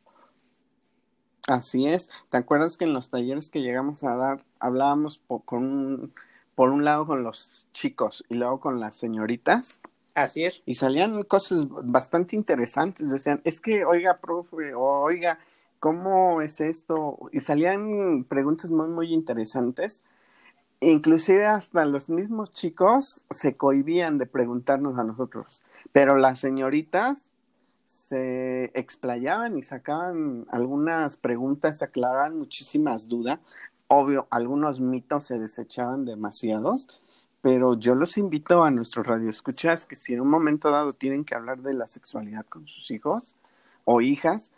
Así 1.48 1.86
es. 1.86 2.08
¿Te 2.30 2.36
acuerdas 2.36 2.76
que 2.76 2.84
en 2.84 2.94
los 2.94 3.10
talleres 3.10 3.50
que 3.50 3.62
llegamos 3.62 4.04
a 4.04 4.16
dar 4.16 4.44
hablábamos 4.60 5.18
por, 5.18 5.44
con 5.44 6.12
por 6.54 6.70
un 6.70 6.84
lado 6.84 7.06
con 7.06 7.22
los 7.22 7.68
chicos 7.72 8.24
y 8.28 8.34
luego 8.34 8.60
con 8.60 8.80
las 8.80 8.96
señoritas? 8.96 9.80
Así 10.14 10.44
es. 10.44 10.62
Y 10.64 10.74
salían 10.74 11.22
cosas 11.24 11.66
bastante 11.68 12.36
interesantes. 12.36 13.10
Decían, 13.10 13.40
es 13.44 13.60
que, 13.60 13.84
oiga, 13.84 14.18
profe, 14.18 14.74
oiga, 14.74 15.38
¿cómo 15.80 16.40
es 16.40 16.60
esto? 16.60 17.18
Y 17.32 17.40
salían 17.40 18.24
preguntas 18.24 18.70
muy, 18.70 18.88
muy 18.88 19.12
interesantes. 19.12 20.04
Inclusive 20.80 21.46
hasta 21.46 21.84
los 21.84 22.10
mismos 22.10 22.52
chicos 22.52 23.26
se 23.30 23.56
cohibían 23.56 24.18
de 24.18 24.26
preguntarnos 24.26 24.98
a 24.98 25.04
nosotros, 25.04 25.62
pero 25.92 26.16
las 26.16 26.40
señoritas 26.40 27.28
se 27.86 28.70
explayaban 28.74 29.56
y 29.56 29.62
sacaban 29.62 30.46
algunas 30.50 31.16
preguntas, 31.16 31.82
aclaraban 31.82 32.38
muchísimas 32.38 33.08
dudas. 33.08 33.40
Obvio, 33.88 34.26
algunos 34.30 34.80
mitos 34.80 35.24
se 35.24 35.38
desechaban 35.38 36.04
demasiados, 36.04 37.00
pero 37.44 37.78
yo 37.78 37.94
los 37.94 38.16
invito 38.16 38.64
a 38.64 38.70
nuestros 38.70 39.06
radioescuchas 39.06 39.84
que 39.84 39.96
si 39.96 40.14
en 40.14 40.22
un 40.22 40.28
momento 40.28 40.70
dado 40.70 40.94
tienen 40.94 41.26
que 41.26 41.34
hablar 41.34 41.58
de 41.58 41.74
la 41.74 41.86
sexualidad 41.86 42.46
con 42.46 42.66
sus 42.66 42.90
hijos 42.90 43.36
o 43.84 44.00
hijas, 44.00 44.50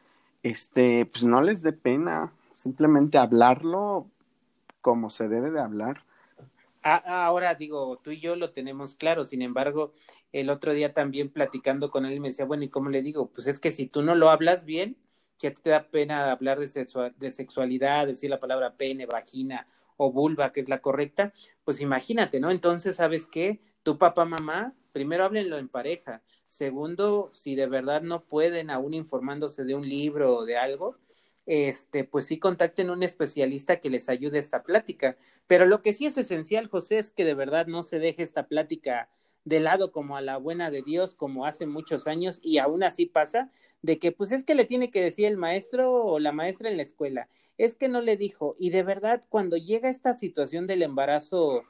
este, 0.44 1.04
pues 1.04 1.24
no 1.24 1.42
les 1.42 1.62
dé 1.62 1.72
pena, 1.72 2.32
simplemente 2.54 3.18
hablarlo 3.18 4.06
como 4.82 5.10
se 5.10 5.26
debe 5.26 5.50
de 5.50 5.60
hablar. 5.60 6.04
ahora 6.84 7.56
digo, 7.56 7.98
tú 8.04 8.12
y 8.12 8.20
yo 8.20 8.36
lo 8.36 8.52
tenemos 8.52 8.94
claro, 8.94 9.24
sin 9.24 9.42
embargo, 9.42 9.92
el 10.30 10.48
otro 10.48 10.72
día 10.72 10.94
también 10.94 11.28
platicando 11.28 11.90
con 11.90 12.06
él 12.06 12.20
me 12.20 12.28
decía, 12.28 12.44
bueno, 12.44 12.62
¿y 12.62 12.68
cómo 12.68 12.88
le 12.88 13.02
digo? 13.02 13.32
Pues 13.34 13.48
es 13.48 13.58
que 13.58 13.72
si 13.72 13.88
tú 13.88 14.02
no 14.02 14.14
lo 14.14 14.30
hablas 14.30 14.64
bien, 14.64 14.96
ya 15.40 15.52
te 15.52 15.70
da 15.70 15.88
pena 15.88 16.30
hablar 16.30 16.60
de, 16.60 17.12
de 17.18 17.32
sexualidad, 17.32 18.06
decir 18.06 18.30
la 18.30 18.38
palabra 18.38 18.74
pene, 18.76 19.06
vagina 19.06 19.66
o 19.96 20.12
vulva, 20.12 20.52
que 20.52 20.60
es 20.60 20.68
la 20.68 20.80
correcta, 20.80 21.32
pues 21.64 21.80
imagínate, 21.80 22.40
¿no? 22.40 22.50
Entonces, 22.50 22.96
¿sabes 22.96 23.28
qué? 23.28 23.60
Tu 23.82 23.98
papá, 23.98 24.24
mamá, 24.24 24.74
primero 24.92 25.24
háblenlo 25.24 25.58
en 25.58 25.68
pareja. 25.68 26.22
Segundo, 26.46 27.30
si 27.32 27.54
de 27.54 27.66
verdad 27.66 28.02
no 28.02 28.24
pueden, 28.24 28.70
aún 28.70 28.94
informándose 28.94 29.64
de 29.64 29.74
un 29.74 29.88
libro 29.88 30.36
o 30.36 30.44
de 30.44 30.56
algo, 30.56 30.96
este, 31.46 32.04
pues 32.04 32.26
sí 32.26 32.38
contacten 32.38 32.90
un 32.90 33.02
especialista 33.02 33.80
que 33.80 33.90
les 33.90 34.08
ayude 34.08 34.38
a 34.38 34.40
esta 34.40 34.62
plática. 34.62 35.16
Pero 35.46 35.66
lo 35.66 35.80
que 35.82 35.92
sí 35.92 36.06
es 36.06 36.18
esencial, 36.18 36.66
José, 36.68 36.98
es 36.98 37.10
que 37.10 37.24
de 37.24 37.34
verdad 37.34 37.66
no 37.66 37.82
se 37.82 37.98
deje 37.98 38.22
esta 38.22 38.48
plática 38.48 39.08
de 39.46 39.60
lado 39.60 39.92
como 39.92 40.16
a 40.16 40.20
la 40.20 40.38
buena 40.38 40.72
de 40.72 40.82
Dios, 40.82 41.14
como 41.14 41.46
hace 41.46 41.66
muchos 41.66 42.08
años, 42.08 42.40
y 42.42 42.58
aún 42.58 42.82
así 42.82 43.06
pasa, 43.06 43.52
de 43.80 44.00
que 44.00 44.10
pues 44.10 44.32
es 44.32 44.42
que 44.42 44.56
le 44.56 44.64
tiene 44.64 44.90
que 44.90 45.00
decir 45.00 45.24
el 45.26 45.36
maestro 45.36 46.04
o 46.04 46.18
la 46.18 46.32
maestra 46.32 46.68
en 46.68 46.76
la 46.76 46.82
escuela, 46.82 47.28
es 47.56 47.76
que 47.76 47.88
no 47.88 48.00
le 48.00 48.16
dijo, 48.16 48.56
y 48.58 48.70
de 48.70 48.82
verdad 48.82 49.22
cuando 49.28 49.56
llega 49.56 49.88
esta 49.88 50.16
situación 50.16 50.66
del 50.66 50.82
embarazo 50.82 51.62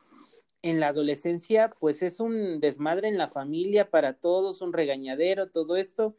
en 0.63 0.81
la 0.81 0.89
adolescencia, 0.89 1.71
pues 1.79 2.03
es 2.03 2.19
un 2.19 2.61
desmadre 2.61 3.09
en 3.09 3.19
la 3.19 3.29
familia 3.29 3.91
para 3.91 4.15
todos, 4.15 4.63
un 4.63 4.73
regañadero, 4.73 5.51
todo 5.51 5.77
esto. 5.77 6.17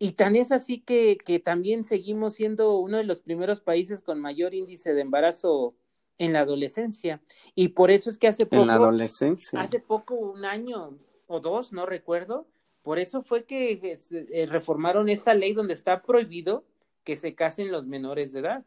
Y 0.00 0.12
tan 0.12 0.34
es 0.34 0.50
así 0.50 0.80
que, 0.80 1.16
que 1.16 1.38
también 1.38 1.84
seguimos 1.84 2.34
siendo 2.34 2.76
uno 2.80 2.98
de 2.98 3.04
los 3.04 3.20
primeros 3.20 3.60
países 3.60 4.02
con 4.02 4.20
mayor 4.20 4.52
índice 4.52 4.94
de 4.94 5.02
embarazo 5.02 5.76
en 6.18 6.32
la 6.32 6.40
adolescencia. 6.40 7.20
Y 7.54 7.68
por 7.68 7.90
eso 7.90 8.10
es 8.10 8.18
que 8.18 8.28
hace 8.28 8.46
poco. 8.46 8.62
En 8.62 8.68
la 8.68 8.74
adolescencia. 8.74 9.60
Hace 9.60 9.80
poco, 9.80 10.14
un 10.14 10.44
año 10.44 10.98
o 11.26 11.40
dos, 11.40 11.72
no 11.72 11.86
recuerdo. 11.86 12.46
Por 12.82 12.98
eso 12.98 13.22
fue 13.22 13.44
que 13.44 13.72
eh, 13.72 13.98
eh, 14.10 14.46
reformaron 14.46 15.08
esta 15.08 15.34
ley 15.34 15.52
donde 15.52 15.74
está 15.74 16.02
prohibido 16.02 16.64
que 17.04 17.16
se 17.16 17.34
casen 17.34 17.70
los 17.70 17.86
menores 17.86 18.32
de 18.32 18.40
edad. 18.40 18.64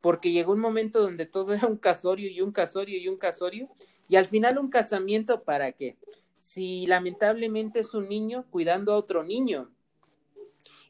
Porque 0.00 0.30
llegó 0.30 0.52
un 0.52 0.60
momento 0.60 1.00
donde 1.00 1.26
todo 1.26 1.52
era 1.54 1.66
un 1.66 1.78
casorio 1.78 2.30
y 2.30 2.40
un 2.40 2.52
casorio 2.52 2.98
y 2.98 3.08
un 3.08 3.16
casorio. 3.16 3.68
Y 4.08 4.16
al 4.16 4.26
final, 4.26 4.58
un 4.58 4.68
casamiento, 4.68 5.42
¿para 5.42 5.72
qué? 5.72 5.96
Si 6.36 6.86
lamentablemente 6.86 7.80
es 7.80 7.94
un 7.94 8.08
niño 8.08 8.46
cuidando 8.50 8.92
a 8.92 8.96
otro 8.96 9.24
niño. 9.24 9.70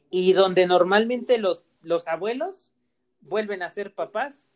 Y 0.09 0.33
donde 0.33 0.67
normalmente 0.67 1.37
los, 1.37 1.63
los 1.81 2.07
abuelos 2.07 2.73
vuelven 3.21 3.61
a 3.61 3.69
ser 3.69 3.93
papás. 3.93 4.55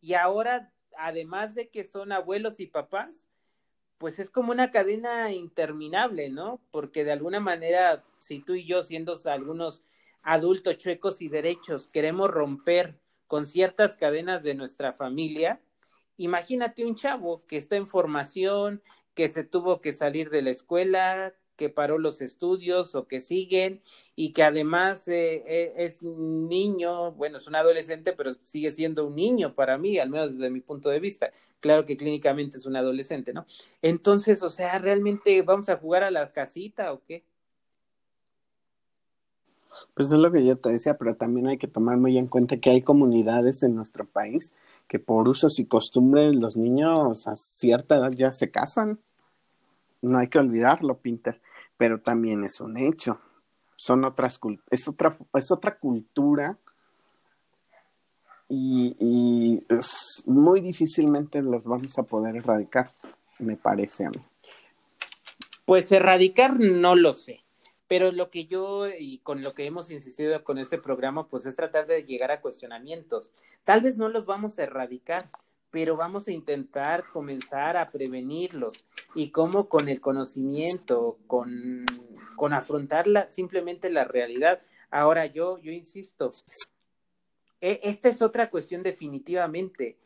Y 0.00 0.14
ahora 0.14 0.70
además 0.98 1.54
de 1.54 1.68
que 1.68 1.84
son 1.84 2.12
abuelos 2.12 2.60
y 2.60 2.66
papás, 2.66 3.28
pues 3.98 4.18
es 4.18 4.30
como 4.30 4.52
una 4.52 4.70
cadena 4.70 5.32
interminable, 5.32 6.28
¿no? 6.30 6.60
Porque 6.70 7.04
de 7.04 7.12
alguna 7.12 7.40
manera, 7.40 8.04
si 8.18 8.40
tú 8.40 8.54
y 8.54 8.64
yo, 8.64 8.82
siendo 8.82 9.16
algunos 9.26 9.82
adultos 10.22 10.76
chuecos 10.76 11.22
y 11.22 11.28
derechos, 11.28 11.88
queremos 11.88 12.30
romper 12.30 12.98
con 13.26 13.46
ciertas 13.46 13.96
cadenas 13.96 14.42
de 14.42 14.54
nuestra 14.54 14.92
familia, 14.92 15.60
imagínate 16.16 16.84
un 16.84 16.94
chavo 16.94 17.44
que 17.46 17.56
está 17.56 17.76
en 17.76 17.86
formación, 17.86 18.82
que 19.14 19.28
se 19.28 19.44
tuvo 19.44 19.80
que 19.80 19.92
salir 19.92 20.30
de 20.30 20.42
la 20.42 20.50
escuela, 20.50 21.34
que 21.56 21.68
paró 21.68 21.98
los 21.98 22.20
estudios 22.20 22.94
o 22.94 23.06
que 23.06 23.20
siguen 23.20 23.80
y 24.16 24.32
que 24.32 24.42
además 24.42 25.06
eh, 25.08 25.44
eh, 25.46 25.72
es 25.76 26.02
niño, 26.02 27.12
bueno, 27.12 27.38
es 27.38 27.46
un 27.46 27.56
adolescente, 27.56 28.12
pero 28.12 28.32
sigue 28.42 28.70
siendo 28.70 29.06
un 29.06 29.16
niño 29.16 29.54
para 29.54 29.78
mí, 29.78 29.98
al 29.98 30.10
menos 30.10 30.32
desde 30.32 30.50
mi 30.50 30.60
punto 30.60 30.90
de 30.90 31.00
vista. 31.00 31.30
Claro 31.60 31.84
que 31.84 31.96
clínicamente 31.96 32.56
es 32.56 32.66
un 32.66 32.76
adolescente, 32.76 33.32
¿no? 33.32 33.46
Entonces, 33.82 34.42
o 34.42 34.50
sea, 34.50 34.78
¿realmente 34.78 35.42
vamos 35.42 35.68
a 35.68 35.76
jugar 35.76 36.04
a 36.04 36.10
la 36.10 36.32
casita 36.32 36.92
o 36.92 37.02
qué? 37.04 37.24
Pues 39.94 40.12
es 40.12 40.18
lo 40.18 40.30
que 40.30 40.44
yo 40.44 40.56
te 40.56 40.70
decía, 40.70 40.96
pero 40.96 41.16
también 41.16 41.48
hay 41.48 41.58
que 41.58 41.66
tomar 41.66 41.96
muy 41.96 42.16
en 42.16 42.28
cuenta 42.28 42.58
que 42.58 42.70
hay 42.70 42.82
comunidades 42.82 43.62
en 43.62 43.74
nuestro 43.74 44.04
país 44.04 44.54
que 44.88 44.98
por 44.98 45.28
usos 45.28 45.58
y 45.58 45.66
costumbres 45.66 46.36
los 46.36 46.56
niños 46.56 47.26
a 47.26 47.36
cierta 47.36 47.96
edad 47.96 48.12
ya 48.12 48.32
se 48.32 48.50
casan 48.50 49.00
no 50.04 50.18
hay 50.18 50.28
que 50.28 50.38
olvidarlo, 50.38 50.98
Pinter, 50.98 51.40
pero 51.76 52.00
también 52.00 52.44
es 52.44 52.60
un 52.60 52.76
hecho. 52.76 53.20
Son 53.76 54.04
otras 54.04 54.38
es 54.70 54.88
otra, 54.88 55.18
es 55.34 55.50
otra 55.50 55.78
cultura 55.78 56.58
y, 58.48 59.64
muy 60.26 60.60
difícilmente 60.60 61.42
los 61.42 61.64
vamos 61.64 61.98
a 61.98 62.04
poder 62.04 62.36
erradicar, 62.36 62.92
me 63.38 63.56
parece 63.56 64.04
a 64.04 64.10
mí. 64.10 64.20
Pues 65.64 65.90
erradicar 65.90 66.58
no 66.60 66.94
lo 66.94 67.14
sé, 67.14 67.40
pero 67.88 68.12
lo 68.12 68.30
que 68.30 68.46
yo 68.46 68.88
y 68.88 69.18
con 69.18 69.42
lo 69.42 69.54
que 69.54 69.64
hemos 69.64 69.90
insistido 69.90 70.44
con 70.44 70.58
este 70.58 70.78
programa, 70.78 71.28
pues 71.28 71.46
es 71.46 71.56
tratar 71.56 71.86
de 71.86 72.04
llegar 72.04 72.30
a 72.30 72.42
cuestionamientos. 72.42 73.30
Tal 73.64 73.80
vez 73.80 73.96
no 73.96 74.08
los 74.08 74.26
vamos 74.26 74.58
a 74.58 74.64
erradicar, 74.64 75.30
pero 75.74 75.96
vamos 75.96 76.28
a 76.28 76.30
intentar 76.30 77.02
comenzar 77.12 77.76
a 77.76 77.90
prevenirlos 77.90 78.86
y 79.12 79.30
cómo 79.30 79.68
con 79.68 79.88
el 79.88 80.00
conocimiento, 80.00 81.18
con, 81.26 81.84
con 82.36 82.52
afrontar 82.52 83.06
simplemente 83.30 83.90
la 83.90 84.04
realidad. 84.04 84.62
Ahora 84.92 85.26
yo, 85.26 85.58
yo 85.58 85.72
insisto, 85.72 86.30
e, 87.60 87.80
esta 87.82 88.08
es 88.08 88.22
otra 88.22 88.50
cuestión 88.50 88.84
definitivamente. 88.84 89.98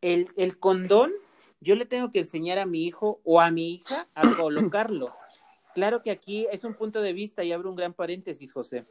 El, 0.00 0.28
el 0.38 0.58
condón, 0.58 1.12
yo 1.60 1.74
le 1.74 1.84
tengo 1.84 2.10
que 2.10 2.20
enseñar 2.20 2.58
a 2.58 2.64
mi 2.64 2.86
hijo 2.86 3.20
o 3.22 3.42
a 3.42 3.50
mi 3.50 3.74
hija 3.74 4.08
a 4.14 4.34
colocarlo. 4.34 5.14
Claro 5.74 6.00
que 6.00 6.10
aquí 6.10 6.46
es 6.50 6.64
un 6.64 6.72
punto 6.72 7.02
de 7.02 7.12
vista 7.12 7.44
y 7.44 7.52
abro 7.52 7.68
un 7.68 7.76
gran 7.76 7.92
paréntesis, 7.92 8.50
José. 8.50 8.86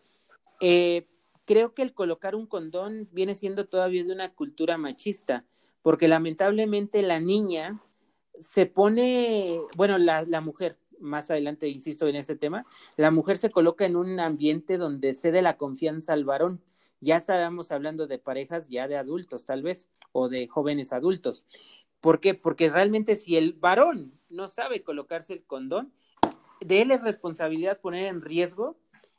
Eh, 0.61 1.07
creo 1.45 1.73
que 1.73 1.81
el 1.81 1.95
colocar 1.95 2.35
un 2.35 2.45
condón 2.45 3.09
viene 3.11 3.33
siendo 3.33 3.67
todavía 3.67 4.03
de 4.03 4.13
una 4.13 4.31
cultura 4.35 4.77
machista 4.77 5.45
porque 5.85 6.07
lamentablemente 6.07 7.03
la 7.03 7.19
niña 7.19 7.79
se 8.39 8.65
pone, 8.65 9.61
bueno, 9.77 9.99
la, 9.99 10.23
la 10.23 10.41
mujer, 10.41 10.79
más 10.99 11.29
adelante 11.29 11.69
insisto 11.69 12.07
en 12.07 12.15
este 12.15 12.35
tema, 12.35 12.65
la 12.97 13.11
mujer 13.11 13.37
se 13.37 13.51
coloca 13.51 13.85
en 13.85 13.95
un 13.95 14.19
ambiente 14.19 14.79
donde 14.79 15.13
cede 15.13 15.43
la 15.43 15.57
confianza 15.57 16.13
al 16.13 16.25
varón. 16.25 16.59
Ya 17.01 17.17
estábamos 17.17 17.71
hablando 17.71 18.07
de 18.07 18.17
parejas 18.17 18.67
ya 18.67 18.87
de 18.87 18.97
adultos, 18.97 19.45
tal 19.45 19.61
vez, 19.61 19.87
o 20.11 20.27
de 20.27 20.47
jóvenes 20.47 20.91
adultos. 20.91 21.45
¿Por 21.99 22.19
qué? 22.19 22.33
Porque 22.33 22.67
realmente 22.67 23.15
si 23.15 23.37
el 23.37 23.53
varón 23.53 24.19
no 24.27 24.47
sabe 24.47 24.81
colocarse 24.81 25.33
el 25.33 25.45
condón, 25.45 25.93
de 26.61 26.81
él 26.81 26.89
es 26.89 27.03
responsabilidad 27.03 27.79
poner 27.79 28.07
en 28.07 28.23
riesgo 28.23 28.75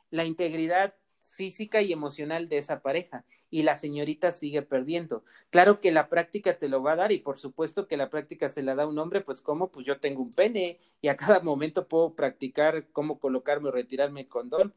la 0.09 0.25
integridad 0.25 0.95
física 1.37 1.81
y 1.83 1.93
emocional 1.93 2.49
de 2.49 2.57
esa 2.57 2.81
pareja 2.81 3.23
y 3.49 3.61
la 3.63 3.77
señorita 3.77 4.31
sigue 4.31 4.63
perdiendo. 4.63 5.23
Claro 5.51 5.79
que 5.79 5.91
la 5.91 6.09
práctica 6.09 6.57
te 6.57 6.67
lo 6.67 6.81
va 6.81 6.93
a 6.93 6.95
dar 6.97 7.11
y 7.11 7.19
por 7.19 7.37
supuesto 7.37 7.87
que 7.87 7.95
la 7.95 8.09
práctica 8.09 8.49
se 8.49 8.63
la 8.63 8.75
da 8.75 8.87
un 8.87 8.97
hombre, 8.97 9.21
pues 9.21 9.41
como, 9.41 9.71
pues 9.71 9.85
yo 9.85 9.99
tengo 9.99 10.23
un 10.23 10.31
pene 10.31 10.79
y 10.99 11.07
a 11.09 11.15
cada 11.15 11.39
momento 11.39 11.87
puedo 11.87 12.15
practicar 12.15 12.87
cómo 12.91 13.19
colocarme 13.19 13.69
o 13.69 13.71
retirarme 13.71 14.21
el 14.21 14.27
condón. 14.27 14.73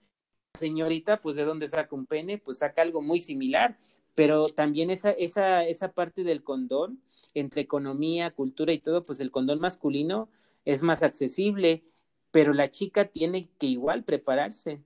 La 0.55 0.61
señorita, 0.61 1.21
pues 1.21 1.37
de 1.37 1.45
dónde 1.45 1.69
saca 1.69 1.97
un 1.97 2.07
pene, 2.07 2.37
pues 2.39 2.59
saca 2.59 2.83
algo 2.83 3.01
muy 3.01 3.21
similar, 3.21 3.79
pero 4.15 4.49
también 4.49 4.91
esa, 4.91 5.13
esa, 5.13 5.65
esa 5.65 5.93
parte 5.93 6.25
del 6.25 6.45
condón, 6.45 7.03
entre 7.33 7.63
economía, 7.63 8.33
cultura 8.33 8.73
y 8.73 8.79
todo, 8.79 9.03
pues 9.03 9.21
el 9.21 9.31
condón 9.31 9.61
masculino 9.61 10.29
es 10.67 10.83
más 10.83 11.03
accesible, 11.03 11.85
pero 12.31 12.53
la 12.53 12.69
chica 12.69 13.07
tiene 13.07 13.49
que 13.59 13.67
igual 13.67 14.05
prepararse. 14.05 14.83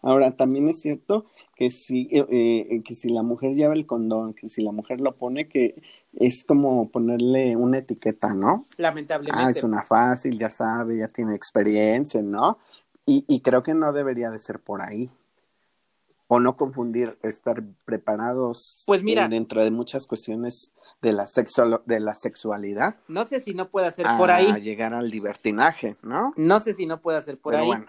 Ahora, 0.00 0.36
también 0.36 0.68
es 0.68 0.80
cierto 0.80 1.26
que 1.54 1.70
si, 1.70 2.08
eh, 2.10 2.26
eh, 2.30 2.82
que 2.84 2.94
si 2.94 3.08
la 3.10 3.22
mujer 3.22 3.54
lleva 3.54 3.74
el 3.74 3.86
condón, 3.86 4.34
que 4.34 4.48
si 4.48 4.62
la 4.62 4.72
mujer 4.72 5.00
lo 5.00 5.16
pone, 5.16 5.48
que 5.48 5.82
es 6.14 6.44
como 6.44 6.90
ponerle 6.90 7.56
una 7.56 7.78
etiqueta, 7.78 8.34
¿no? 8.34 8.66
Lamentablemente. 8.78 9.46
Ah, 9.46 9.50
es 9.50 9.62
una 9.62 9.82
fácil, 9.82 10.38
ya 10.38 10.50
sabe, 10.50 10.98
ya 10.98 11.08
tiene 11.08 11.34
experiencia, 11.34 12.22
¿no? 12.22 12.58
Y, 13.06 13.24
y 13.28 13.40
creo 13.40 13.62
que 13.62 13.74
no 13.74 13.92
debería 13.92 14.30
de 14.30 14.40
ser 14.40 14.60
por 14.60 14.82
ahí. 14.82 15.10
o 16.34 16.40
no 16.40 16.56
confundir, 16.56 17.18
estar 17.22 17.62
preparados 17.84 18.84
pues 18.86 19.02
mira, 19.02 19.28
dentro 19.28 19.62
de 19.62 19.70
muchas 19.70 20.06
cuestiones 20.06 20.72
de 21.02 21.12
la, 21.12 21.26
sexo, 21.26 21.82
de 21.84 22.00
la 22.00 22.14
sexualidad. 22.14 22.96
No 23.06 23.26
sé 23.26 23.40
si 23.42 23.52
no 23.52 23.68
puede 23.68 23.90
ser 23.90 24.06
por 24.16 24.30
ahí. 24.30 24.46
A 24.46 24.56
llegar 24.56 24.94
al 24.94 25.10
libertinaje, 25.10 25.94
¿no? 26.02 26.32
No 26.36 26.60
sé 26.60 26.72
si 26.72 26.86
no 26.86 27.02
puede 27.02 27.20
ser 27.20 27.38
por 27.38 27.54
ahí. 27.54 27.66
Bueno. 27.66 27.84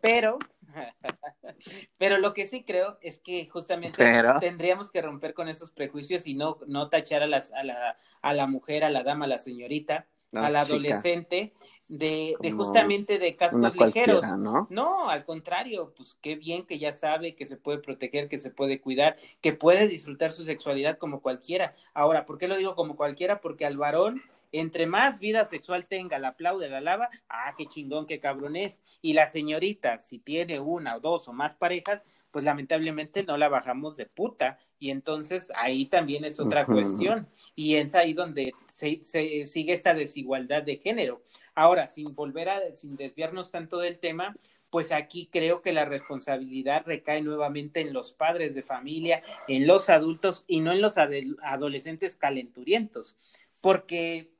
Pero, 0.00 0.38
pero 1.98 2.18
lo 2.18 2.32
que 2.32 2.46
sí 2.46 2.64
creo 2.64 2.98
es 3.00 3.18
que 3.18 3.46
justamente 3.48 4.04
tendríamos 4.40 4.90
que 4.90 5.02
romper 5.02 5.34
con 5.34 5.48
esos 5.48 5.70
prejuicios 5.70 6.26
y 6.26 6.34
no, 6.34 6.58
no 6.66 6.88
tachar 6.88 7.22
a, 7.22 7.26
las, 7.26 7.52
a, 7.52 7.64
la, 7.64 7.98
a 8.22 8.34
la 8.34 8.46
mujer, 8.46 8.84
a 8.84 8.90
la 8.90 9.02
dama, 9.02 9.24
a 9.24 9.28
la 9.28 9.38
señorita, 9.38 10.06
a 10.32 10.50
la 10.50 10.60
adolescente 10.60 11.54
de, 11.88 12.36
de 12.40 12.52
justamente 12.52 13.18
de 13.18 13.34
cascos 13.34 13.74
ligeros. 13.76 14.24
¿no? 14.38 14.68
no, 14.70 15.10
al 15.10 15.24
contrario, 15.24 15.92
pues 15.96 16.16
qué 16.20 16.36
bien 16.36 16.64
que 16.64 16.78
ya 16.78 16.92
sabe 16.92 17.34
que 17.34 17.46
se 17.46 17.56
puede 17.56 17.78
proteger, 17.78 18.28
que 18.28 18.38
se 18.38 18.50
puede 18.50 18.80
cuidar, 18.80 19.16
que 19.40 19.52
puede 19.52 19.88
disfrutar 19.88 20.32
su 20.32 20.44
sexualidad 20.44 20.98
como 20.98 21.20
cualquiera. 21.20 21.74
Ahora, 21.92 22.26
¿por 22.26 22.38
qué 22.38 22.46
lo 22.46 22.56
digo 22.56 22.76
como 22.76 22.96
cualquiera? 22.96 23.40
Porque 23.40 23.66
al 23.66 23.76
varón 23.76 24.22
entre 24.52 24.86
más 24.86 25.20
vida 25.20 25.44
sexual 25.44 25.86
tenga, 25.86 26.18
la 26.18 26.28
aplaude, 26.28 26.68
la 26.68 26.80
lava, 26.80 27.08
ah, 27.28 27.54
qué 27.56 27.66
chingón, 27.66 28.06
qué 28.06 28.18
cabrón 28.18 28.56
es. 28.56 28.82
Y 29.00 29.12
la 29.12 29.26
señorita, 29.26 29.98
si 29.98 30.18
tiene 30.18 30.58
una 30.60 30.96
o 30.96 31.00
dos 31.00 31.28
o 31.28 31.32
más 31.32 31.54
parejas, 31.54 32.02
pues 32.30 32.44
lamentablemente 32.44 33.22
no 33.24 33.36
la 33.36 33.48
bajamos 33.48 33.96
de 33.96 34.06
puta. 34.06 34.58
Y 34.78 34.90
entonces 34.90 35.52
ahí 35.54 35.86
también 35.86 36.24
es 36.24 36.40
otra 36.40 36.66
cuestión. 36.66 37.26
Y 37.54 37.76
es 37.76 37.94
ahí 37.94 38.12
donde 38.12 38.52
se, 38.74 39.00
se, 39.02 39.44
sigue 39.44 39.72
esta 39.72 39.94
desigualdad 39.94 40.62
de 40.62 40.76
género. 40.76 41.22
Ahora, 41.54 41.86
sin 41.86 42.14
volver 42.14 42.48
a, 42.48 42.76
sin 42.76 42.96
desviarnos 42.96 43.50
tanto 43.50 43.78
del 43.78 43.98
tema, 43.98 44.34
pues 44.70 44.92
aquí 44.92 45.28
creo 45.30 45.62
que 45.62 45.72
la 45.72 45.84
responsabilidad 45.84 46.84
recae 46.86 47.22
nuevamente 47.22 47.80
en 47.80 47.92
los 47.92 48.12
padres 48.12 48.54
de 48.54 48.62
familia, 48.62 49.22
en 49.48 49.66
los 49.66 49.90
adultos 49.90 50.44
y 50.46 50.60
no 50.60 50.72
en 50.72 50.80
los 50.80 50.96
adolescentes 50.96 52.16
calenturientos, 52.16 53.16
porque 53.60 54.30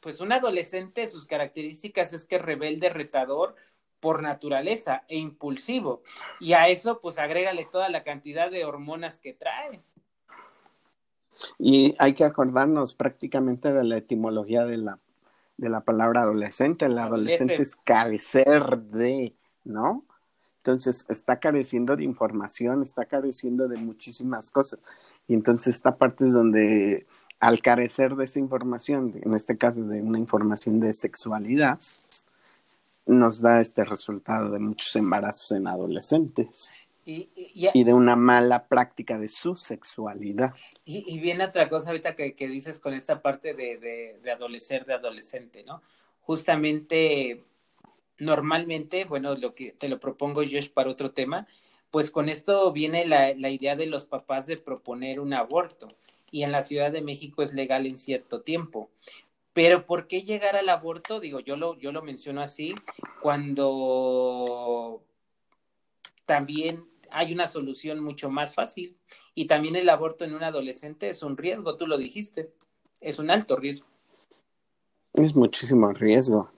pues 0.00 0.20
un 0.20 0.32
adolescente, 0.32 1.06
sus 1.06 1.26
características 1.26 2.12
es 2.12 2.24
que 2.24 2.36
es 2.36 2.42
rebelde, 2.42 2.90
retador 2.90 3.54
por 4.00 4.22
naturaleza 4.22 5.04
e 5.08 5.18
impulsivo. 5.18 6.02
Y 6.40 6.54
a 6.54 6.68
eso, 6.68 7.00
pues 7.00 7.18
agrégale 7.18 7.66
toda 7.70 7.88
la 7.90 8.02
cantidad 8.02 8.50
de 8.50 8.64
hormonas 8.64 9.18
que 9.18 9.34
trae. 9.34 9.82
Y 11.58 11.94
hay 11.98 12.14
que 12.14 12.24
acordarnos 12.24 12.94
prácticamente 12.94 13.72
de 13.72 13.84
la 13.84 13.98
etimología 13.98 14.64
de 14.64 14.78
la, 14.78 14.98
de 15.56 15.68
la 15.68 15.82
palabra 15.82 16.22
adolescente. 16.22 16.86
El 16.86 16.98
adolescente 16.98 17.62
es 17.62 17.76
carecer 17.76 18.78
de, 18.78 19.34
¿no? 19.64 20.04
Entonces 20.58 21.06
está 21.08 21.38
careciendo 21.40 21.96
de 21.96 22.04
información, 22.04 22.82
está 22.82 23.06
careciendo 23.06 23.68
de 23.68 23.78
muchísimas 23.78 24.50
cosas. 24.50 24.80
Y 25.26 25.34
entonces 25.34 25.74
esta 25.74 25.96
parte 25.96 26.24
es 26.24 26.32
donde 26.32 27.06
al 27.40 27.62
carecer 27.62 28.14
de 28.14 28.26
esa 28.26 28.38
información, 28.38 29.18
en 29.22 29.34
este 29.34 29.56
caso 29.56 29.82
de 29.82 30.02
una 30.02 30.18
información 30.18 30.78
de 30.78 30.92
sexualidad, 30.92 31.78
nos 33.06 33.40
da 33.40 33.62
este 33.62 33.82
resultado 33.84 34.50
de 34.50 34.58
muchos 34.58 34.94
embarazos 34.94 35.50
en 35.52 35.66
adolescentes. 35.66 36.70
Y, 37.06 37.26
de 37.82 37.92
una 37.92 38.14
mala 38.14 38.68
práctica 38.68 39.18
de 39.18 39.26
su 39.26 39.56
sexualidad. 39.56 40.54
Y, 40.84 41.18
viene 41.18 41.44
otra 41.44 41.68
cosa 41.68 41.90
ahorita 41.90 42.14
que, 42.14 42.34
dices 42.46 42.78
con 42.78 42.94
esta 42.94 43.20
parte 43.20 43.54
de, 43.54 43.78
de, 43.78 44.20
de 44.22 44.30
adolecer, 44.30 44.84
de 44.84 44.94
adolescente, 44.94 45.64
¿no? 45.64 45.82
Justamente, 46.20 47.40
normalmente, 48.18 49.06
bueno, 49.06 49.34
lo 49.34 49.56
que 49.56 49.72
te 49.72 49.88
lo 49.88 49.98
propongo 49.98 50.44
yo 50.44 50.58
es 50.58 50.68
para 50.68 50.90
otro 50.90 51.10
tema, 51.10 51.48
pues 51.90 52.12
con 52.12 52.28
esto 52.28 52.70
viene 52.70 53.04
la, 53.06 53.34
la 53.34 53.48
idea 53.48 53.74
de 53.74 53.86
los 53.86 54.04
papás 54.04 54.46
de 54.46 54.56
proponer 54.56 55.18
un 55.18 55.34
aborto 55.34 55.88
y 56.30 56.42
en 56.42 56.52
la 56.52 56.62
Ciudad 56.62 56.92
de 56.92 57.02
México 57.02 57.42
es 57.42 57.52
legal 57.52 57.86
en 57.86 57.98
cierto 57.98 58.42
tiempo. 58.42 58.90
Pero 59.52 59.86
¿por 59.86 60.06
qué 60.06 60.22
llegar 60.22 60.56
al 60.56 60.68
aborto? 60.68 61.20
Digo, 61.20 61.40
yo 61.40 61.56
lo, 61.56 61.78
yo 61.78 61.92
lo 61.92 62.02
menciono 62.02 62.40
así, 62.40 62.74
cuando 63.20 65.02
también 66.24 66.88
hay 67.10 67.32
una 67.32 67.48
solución 67.48 68.02
mucho 68.02 68.30
más 68.30 68.54
fácil. 68.54 68.96
Y 69.34 69.46
también 69.46 69.76
el 69.76 69.88
aborto 69.88 70.24
en 70.24 70.34
un 70.34 70.44
adolescente 70.44 71.08
es 71.08 71.22
un 71.22 71.36
riesgo, 71.36 71.76
tú 71.76 71.86
lo 71.86 71.98
dijiste, 71.98 72.52
es 73.00 73.18
un 73.18 73.30
alto 73.30 73.56
riesgo. 73.56 73.86
Es 75.14 75.34
muchísimo 75.34 75.92
riesgo 75.92 76.52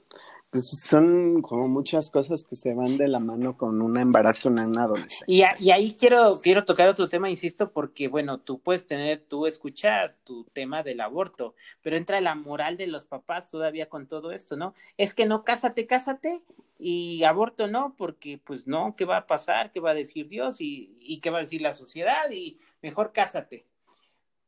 pues 0.53 0.69
son 0.69 1.41
como 1.41 1.67
muchas 1.67 2.11
cosas 2.11 2.45
que 2.45 2.57
se 2.57 2.75
van 2.75 2.99
de 2.99 3.09
la 3.09 3.21
mano 3.21 3.57
con 3.57 3.81
un 3.81 3.97
embarazo 3.97 4.51
en 4.51 4.59
una 4.59 4.85
adolescente. 4.85 5.25
Y, 5.27 5.43
y, 5.59 5.71
ahí 5.71 5.97
quiero, 5.99 6.41
quiero 6.43 6.67
tocar 6.67 6.91
otro 6.91 7.09
tema, 7.09 7.31
insisto, 7.31 7.73
porque 7.73 8.07
bueno, 8.07 8.37
tú 8.39 8.61
puedes 8.61 8.87
tener, 8.87 9.25
tú 9.27 9.47
escuchar 9.47 10.15
tu 10.25 10.45
tema 10.53 10.83
del 10.83 11.01
aborto, 11.01 11.55
pero 11.81 11.97
entra 11.97 12.21
la 12.21 12.35
moral 12.35 12.77
de 12.77 12.87
los 12.87 13.07
papás 13.07 13.51
todavía 13.51 13.89
con 13.89 14.07
todo 14.07 14.31
esto, 14.31 14.59
¿no? 14.59 14.75
Es 14.99 15.15
que 15.15 15.25
no, 15.25 15.43
cásate, 15.43 15.87
cásate, 15.87 16.43
y 16.79 17.25
aborto 17.25 17.67
no, 17.67 17.95
porque 17.97 18.39
pues 18.45 18.67
no, 18.67 18.95
¿qué 18.95 19.07
va 19.07 19.17
a 19.17 19.27
pasar? 19.27 19.71
¿Qué 19.71 19.81
va 19.81 19.93
a 19.93 19.95
decir 19.95 20.29
Dios? 20.29 20.61
¿Y, 20.61 20.99
y 21.01 21.21
qué 21.21 21.31
va 21.31 21.39
a 21.39 21.43
decir 21.43 21.63
la 21.63 21.73
sociedad? 21.73 22.31
Y 22.31 22.59
mejor 22.83 23.13
cásate. 23.13 23.65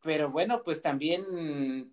Pero 0.03 0.31
bueno, 0.31 0.63
pues 0.63 0.83
también 0.83 1.91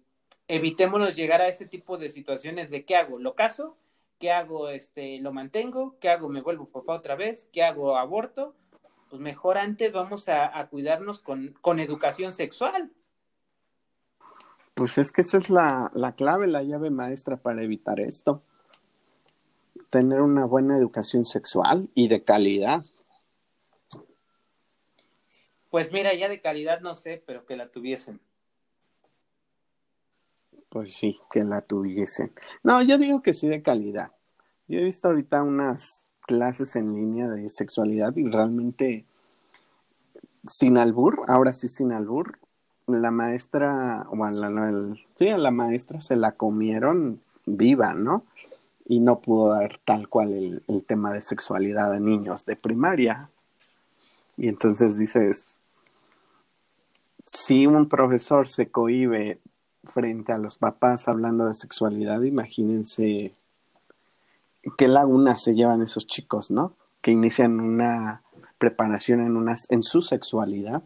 evitémonos 0.49 1.15
llegar 1.15 1.41
a 1.41 1.47
ese 1.47 1.65
tipo 1.65 1.97
de 1.97 2.09
situaciones 2.09 2.69
de 2.71 2.83
¿qué 2.83 2.97
hago? 2.97 3.17
¿Lo 3.17 3.35
caso? 3.35 3.77
¿Qué 4.21 4.31
hago? 4.31 4.69
Este, 4.69 5.19
¿Lo 5.19 5.33
mantengo? 5.33 5.97
¿Qué 5.99 6.07
hago? 6.07 6.29
¿Me 6.29 6.41
vuelvo 6.41 6.69
papá 6.69 6.93
otra 6.93 7.15
vez? 7.15 7.49
¿Qué 7.51 7.63
hago? 7.63 7.97
¿Aborto? 7.97 8.53
Pues 9.09 9.19
mejor 9.19 9.57
antes 9.57 9.91
vamos 9.91 10.29
a, 10.29 10.67
cuidarnos 10.69 11.19
con, 11.19 11.57
con, 11.59 11.79
educación 11.79 12.31
sexual. 12.31 12.91
Pues 14.75 14.99
es 14.99 15.11
que 15.11 15.21
esa 15.21 15.39
es 15.39 15.49
la, 15.49 15.89
la 15.95 16.13
clave, 16.13 16.45
la 16.45 16.61
llave 16.61 16.91
maestra 16.91 17.37
para 17.37 17.63
evitar 17.63 17.99
esto. 17.99 18.43
Tener 19.89 20.21
una 20.21 20.45
buena 20.45 20.77
educación 20.77 21.25
sexual 21.25 21.89
y 21.95 22.07
de 22.07 22.23
calidad. 22.23 22.83
Pues 25.71 25.91
mira, 25.91 26.13
ya 26.13 26.29
de 26.29 26.39
calidad 26.39 26.81
no 26.81 26.93
sé, 26.93 27.23
pero 27.25 27.47
que 27.47 27.57
la 27.57 27.71
tuviesen. 27.71 28.21
Pues 30.71 30.93
sí, 30.93 31.19
que 31.29 31.43
la 31.43 31.59
tuviesen. 31.59 32.31
No, 32.63 32.81
yo 32.81 32.97
digo 32.97 33.21
que 33.21 33.33
sí 33.33 33.49
de 33.49 33.61
calidad. 33.61 34.13
Yo 34.69 34.79
he 34.79 34.85
visto 34.85 35.09
ahorita 35.09 35.43
unas 35.43 36.05
clases 36.21 36.77
en 36.77 36.95
línea 36.95 37.27
de 37.27 37.49
sexualidad 37.49 38.15
y 38.15 38.29
realmente 38.29 39.03
sin 40.47 40.77
albur, 40.77 41.25
ahora 41.27 41.51
sí 41.51 41.67
sin 41.67 41.91
albur, 41.91 42.39
la 42.87 43.11
maestra, 43.11 44.07
bueno, 44.13 44.49
la, 44.49 44.95
sí, 45.19 45.27
a 45.27 45.37
la 45.37 45.51
maestra 45.51 45.99
se 45.99 46.15
la 46.15 46.31
comieron 46.31 47.19
viva, 47.45 47.93
¿no? 47.93 48.23
Y 48.85 49.01
no 49.01 49.19
pudo 49.19 49.53
dar 49.53 49.77
tal 49.83 50.07
cual 50.07 50.31
el, 50.31 50.63
el 50.69 50.85
tema 50.85 51.11
de 51.11 51.21
sexualidad 51.21 51.91
a 51.91 51.99
niños 51.99 52.45
de 52.45 52.55
primaria. 52.55 53.29
Y 54.37 54.47
entonces 54.47 54.97
dices, 54.97 55.59
si 57.25 57.67
un 57.67 57.89
profesor 57.89 58.47
se 58.47 58.71
cohibe 58.71 59.41
frente 59.83 60.31
a 60.31 60.37
los 60.37 60.57
papás 60.57 61.07
hablando 61.07 61.47
de 61.47 61.53
sexualidad, 61.53 62.21
imagínense 62.21 63.33
qué 64.77 64.87
laguna 64.87 65.37
se 65.37 65.55
llevan 65.55 65.81
esos 65.81 66.05
chicos, 66.05 66.51
¿no? 66.51 66.75
Que 67.01 67.11
inician 67.11 67.59
una 67.59 68.23
preparación 68.57 69.21
en, 69.21 69.35
unas, 69.35 69.69
en 69.71 69.81
su 69.83 70.01
sexualidad. 70.01 70.83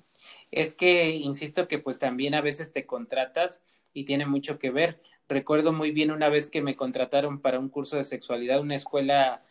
Es 0.51 0.73
que, 0.73 1.09
insisto 1.09 1.67
que 1.67 1.79
pues 1.79 1.99
también 1.99 2.33
a 2.33 2.41
veces 2.41 2.71
te 2.71 2.85
contratas 2.85 3.61
y 3.93 4.05
tiene 4.05 4.25
mucho 4.25 4.59
que 4.59 4.71
ver. 4.71 5.01
Recuerdo 5.27 5.73
muy 5.73 5.91
bien 5.91 6.11
una 6.11 6.29
vez 6.29 6.49
que 6.49 6.61
me 6.61 6.75
contrataron 6.75 7.41
para 7.41 7.59
un 7.59 7.69
curso 7.69 7.97
de 7.97 8.03
sexualidad, 8.03 8.61
una 8.61 8.75
escuela 8.75 9.43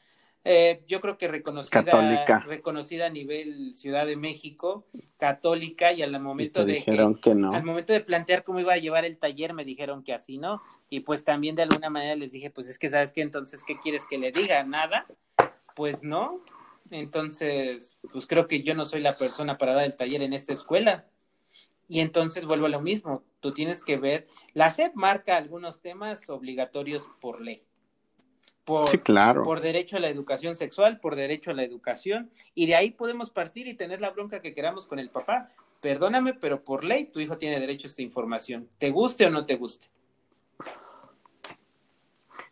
eh, 0.46 0.82
yo 0.86 1.00
creo 1.00 1.16
que 1.16 1.26
reconocida, 1.26 2.42
reconocida 2.46 3.06
a 3.06 3.10
nivel 3.10 3.72
Ciudad 3.74 4.06
de 4.06 4.16
México, 4.16 4.86
católica, 5.16 5.92
y 5.94 6.02
al 6.02 6.20
momento 6.20 6.66
de 6.66 6.84
al 6.86 7.64
momento 7.64 7.94
de 7.94 8.00
plantear 8.00 8.44
cómo 8.44 8.60
iba 8.60 8.74
a 8.74 8.78
llevar 8.78 9.06
el 9.06 9.18
taller, 9.18 9.54
me 9.54 9.64
dijeron 9.64 10.02
que 10.04 10.12
así, 10.12 10.36
¿no? 10.36 10.60
Y 10.90 11.00
pues 11.00 11.24
también 11.24 11.56
de 11.56 11.62
alguna 11.62 11.88
manera 11.88 12.14
les 12.14 12.32
dije, 12.32 12.50
pues 12.50 12.68
es 12.68 12.78
que 12.78 12.90
sabes 12.90 13.12
qué, 13.12 13.22
entonces, 13.22 13.64
¿qué 13.64 13.78
quieres 13.78 14.04
que 14.04 14.18
le 14.18 14.32
diga? 14.32 14.62
Nada, 14.64 15.06
pues 15.74 16.04
no. 16.04 16.30
Entonces, 16.90 17.96
pues 18.12 18.26
creo 18.26 18.46
que 18.46 18.62
yo 18.62 18.74
no 18.74 18.84
soy 18.84 19.00
la 19.00 19.12
persona 19.12 19.56
para 19.56 19.72
dar 19.72 19.84
el 19.84 19.96
taller 19.96 20.20
en 20.20 20.34
esta 20.34 20.52
escuela. 20.52 21.06
Y 21.88 22.00
entonces 22.00 22.44
vuelvo 22.44 22.66
a 22.66 22.70
lo 22.70 22.82
mismo, 22.82 23.22
tú 23.40 23.52
tienes 23.52 23.82
que 23.82 23.96
ver, 23.96 24.26
la 24.52 24.70
SEP 24.70 24.94
marca 24.94 25.36
algunos 25.36 25.80
temas 25.80 26.28
obligatorios 26.28 27.02
por 27.20 27.40
ley 27.40 27.60
por, 28.64 28.88
claro. 29.02 29.42
por 29.42 29.60
derecho 29.60 29.96
a 29.96 30.00
la 30.00 30.08
educación 30.08 30.56
sexual, 30.56 31.00
por 31.00 31.16
derecho 31.16 31.50
a 31.50 31.54
la 31.54 31.62
educación, 31.62 32.30
y 32.54 32.66
de 32.66 32.74
ahí 32.74 32.90
podemos 32.90 33.30
partir 33.30 33.66
y 33.66 33.74
tener 33.74 34.00
la 34.00 34.10
bronca 34.10 34.40
que 34.40 34.54
queramos 34.54 34.86
con 34.86 34.98
el 34.98 35.10
papá. 35.10 35.50
Perdóname, 35.80 36.34
pero 36.34 36.64
por 36.64 36.82
ley 36.82 37.04
tu 37.04 37.20
hijo 37.20 37.36
tiene 37.36 37.60
derecho 37.60 37.86
a 37.86 37.90
esta 37.90 38.02
información, 38.02 38.68
te 38.78 38.90
guste 38.90 39.26
o 39.26 39.30
no 39.30 39.44
te 39.44 39.56
guste. 39.56 39.88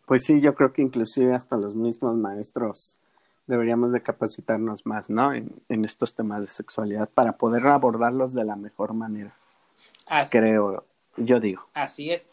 Pues 0.05 0.23
sí, 0.25 0.41
yo 0.41 0.53
creo 0.53 0.73
que 0.73 0.81
inclusive 0.81 1.33
hasta 1.33 1.57
los 1.57 1.75
mismos 1.75 2.15
maestros 2.15 2.99
deberíamos 3.47 3.91
de 3.91 4.01
capacitarnos 4.01 4.85
más, 4.85 5.09
¿no? 5.09 5.33
En, 5.33 5.85
estos 5.85 6.15
temas 6.15 6.41
de 6.41 6.47
sexualidad 6.47 7.09
para 7.09 7.37
poder 7.37 7.67
abordarlos 7.67 8.33
de 8.33 8.45
la 8.45 8.55
mejor 8.55 8.93
manera. 8.93 9.35
Creo, 10.29 10.85
yo 11.17 11.39
digo. 11.39 11.67
Así 11.73 12.11
es. 12.11 12.29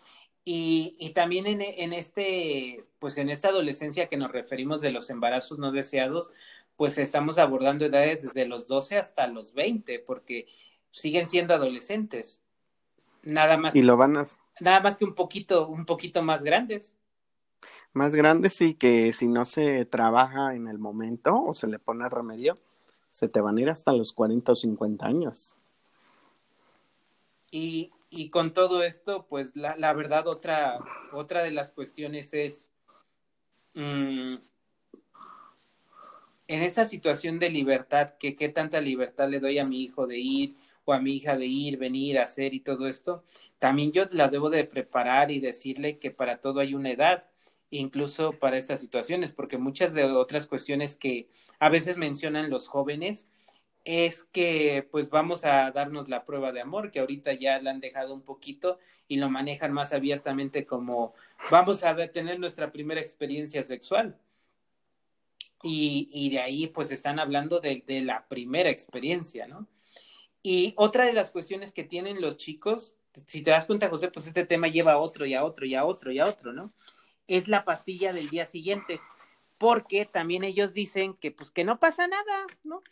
Y, 0.53 0.97
y 0.99 1.11
también 1.11 1.47
en, 1.47 1.61
en, 1.63 1.93
este, 1.93 2.85
pues 2.99 3.17
en 3.19 3.31
esta 3.31 3.51
adolescencia 3.51 4.09
que 4.09 4.17
nos 4.17 4.33
referimos 4.33 4.81
de 4.81 4.91
los 4.91 5.09
embarazos 5.09 5.61
no 5.61 5.71
deseados, 5.71 6.33
pues 6.75 6.99
estamos 6.99 7.39
abordando 7.39 7.85
edades 7.85 8.23
desde 8.23 8.47
los 8.47 8.67
12 8.67 8.99
hasta 8.99 9.29
los 9.29 9.55
20, 9.55 10.01
porque 10.01 10.49
siguen 10.91 11.29
siendo 11.29 11.55
adolescentes. 11.55 12.41
Nada 13.23 13.59
más. 13.59 13.77
Y 13.77 13.83
lo 13.83 13.97
van 13.97 14.17
a... 14.17 14.25
Nada 14.59 14.81
más 14.81 14.97
que 14.97 15.05
un 15.05 15.15
poquito, 15.15 15.69
un 15.69 15.87
poquito 15.87 16.21
más 16.21 16.43
grandes. 16.43 16.97
Más 17.93 18.17
grandes 18.17 18.61
y 18.61 18.75
que 18.75 19.13
si 19.13 19.29
no 19.29 19.45
se 19.45 19.85
trabaja 19.85 20.57
en 20.57 20.67
el 20.67 20.81
momento 20.81 21.45
o 21.45 21.55
se 21.55 21.69
le 21.69 21.79
pone 21.79 22.09
remedio, 22.09 22.59
se 23.09 23.29
te 23.29 23.41
van 23.41 23.57
a 23.57 23.61
ir 23.61 23.71
hasta 23.71 23.93
los 23.93 24.13
40 24.13 24.51
o 24.51 24.57
50 24.57 25.07
años. 25.07 25.59
Y, 27.53 27.93
y 28.11 28.29
con 28.29 28.53
todo 28.53 28.83
esto, 28.83 29.27
pues 29.29 29.57
la, 29.57 29.77
la, 29.77 29.93
verdad, 29.93 30.27
otra, 30.27 30.79
otra 31.13 31.43
de 31.45 31.53
las 31.53 31.71
cuestiones 31.71 32.35
es, 32.35 32.69
mm, 33.77 34.35
en 36.49 36.63
esta 36.63 36.85
situación 36.87 37.39
de 37.39 37.51
libertad, 37.51 38.11
que 38.19 38.35
qué 38.35 38.49
tanta 38.49 38.81
libertad 38.81 39.29
le 39.29 39.39
doy 39.39 39.61
a 39.61 39.67
mi 39.67 39.83
hijo 39.83 40.09
de 40.09 40.19
ir 40.19 40.57
o 40.85 40.93
a 40.93 40.99
mi 40.99 41.15
hija 41.15 41.37
de 41.37 41.47
ir, 41.47 41.79
venir, 41.79 42.19
hacer 42.19 42.53
y 42.53 42.61
todo 42.61 42.89
esto, 42.89 43.25
también 43.61 43.93
yo 43.93 44.07
la 44.11 44.27
debo 44.27 44.51
de 44.51 44.65
preparar 44.65 45.31
y 45.31 45.39
decirle 45.39 45.99
que 45.99 46.11
para 46.11 46.41
todo 46.41 46.59
hay 46.59 46.75
una 46.75 46.91
edad, 46.91 47.27
incluso 47.71 48.33
para 48.33 48.57
estas 48.57 48.81
situaciones, 48.81 49.31
porque 49.31 49.59
muchas 49.59 49.95
de 49.95 50.05
otras 50.05 50.47
cuestiones 50.47 50.97
que 50.97 51.29
a 51.61 51.69
veces 51.69 51.97
mencionan 51.97 52.51
los 52.51 52.67
jóvenes 52.67 53.29
es 53.85 54.25
que 54.25 54.87
pues 54.91 55.11
vamos 55.11 55.45
a 55.45 55.71
darnos 55.71 56.09
la 56.09 56.25
prueba 56.25 56.53
de 56.53 56.61
amor, 56.61 56.91
que 56.91 57.01
ahorita 57.01 57.33
ya 57.35 57.61
la 57.61 57.71
han 57.71 57.81
dejado 57.81 58.15
un 58.15 58.23
poquito 58.23 58.79
y 59.09 59.17
lo 59.17 59.31
manejan 59.31 59.73
más 59.73 59.93
abiertamente 59.93 60.67
como 60.67 61.15
vamos 61.51 61.83
a 61.83 61.97
tener 62.09 62.39
nuestra 62.39 62.71
primera 62.71 63.01
experiencia 63.01 63.63
sexual 63.65 64.19
y, 65.63 66.09
y, 66.13 66.31
de 66.31 66.41
ahí 66.41 66.67
pues 66.69 66.91
están 66.91 67.19
hablando 67.19 67.61
de, 67.61 67.85
de, 67.87 68.01
la 68.01 68.27
primera 68.29 68.71
experiencia, 68.71 69.47
¿no? 69.47 69.67
Y 70.43 70.73
otra 70.77 71.05
de 71.05 71.13
las 71.13 71.31
cuestiones 71.31 71.73
que 71.73 71.85
tienen 71.85 72.21
los 72.21 72.39
chicos, 72.39 72.95
si 73.27 73.43
te 73.43 73.51
das 73.51 73.67
cuenta, 73.67 73.91
José, 73.91 74.11
pues 74.11 74.27
este 74.27 74.47
tema 74.47 74.69
lleva 74.69 74.93
a 74.93 74.99
otro 74.99 75.27
y 75.27 75.35
a 75.35 75.45
otro 75.45 75.67
y 75.67 75.75
a 75.75 75.85
otro 75.85 76.13
y 76.13 76.19
a 76.19 76.25
otro, 76.25 76.53
¿no? 76.53 76.73
Es 77.27 77.49
la 77.49 77.65
pastilla 77.65 78.13
del 78.15 78.31
día 78.31 78.47
siguiente, 78.47 79.01
porque 79.59 80.07
también 80.07 80.45
ellos 80.45 80.73
dicen 80.73 81.15
que 81.15 81.31
pues 81.31 81.51
que 81.51 81.65
no 81.65 81.79
pasa 81.79 82.07
nada, 82.09 82.47
¿no? 82.65 82.83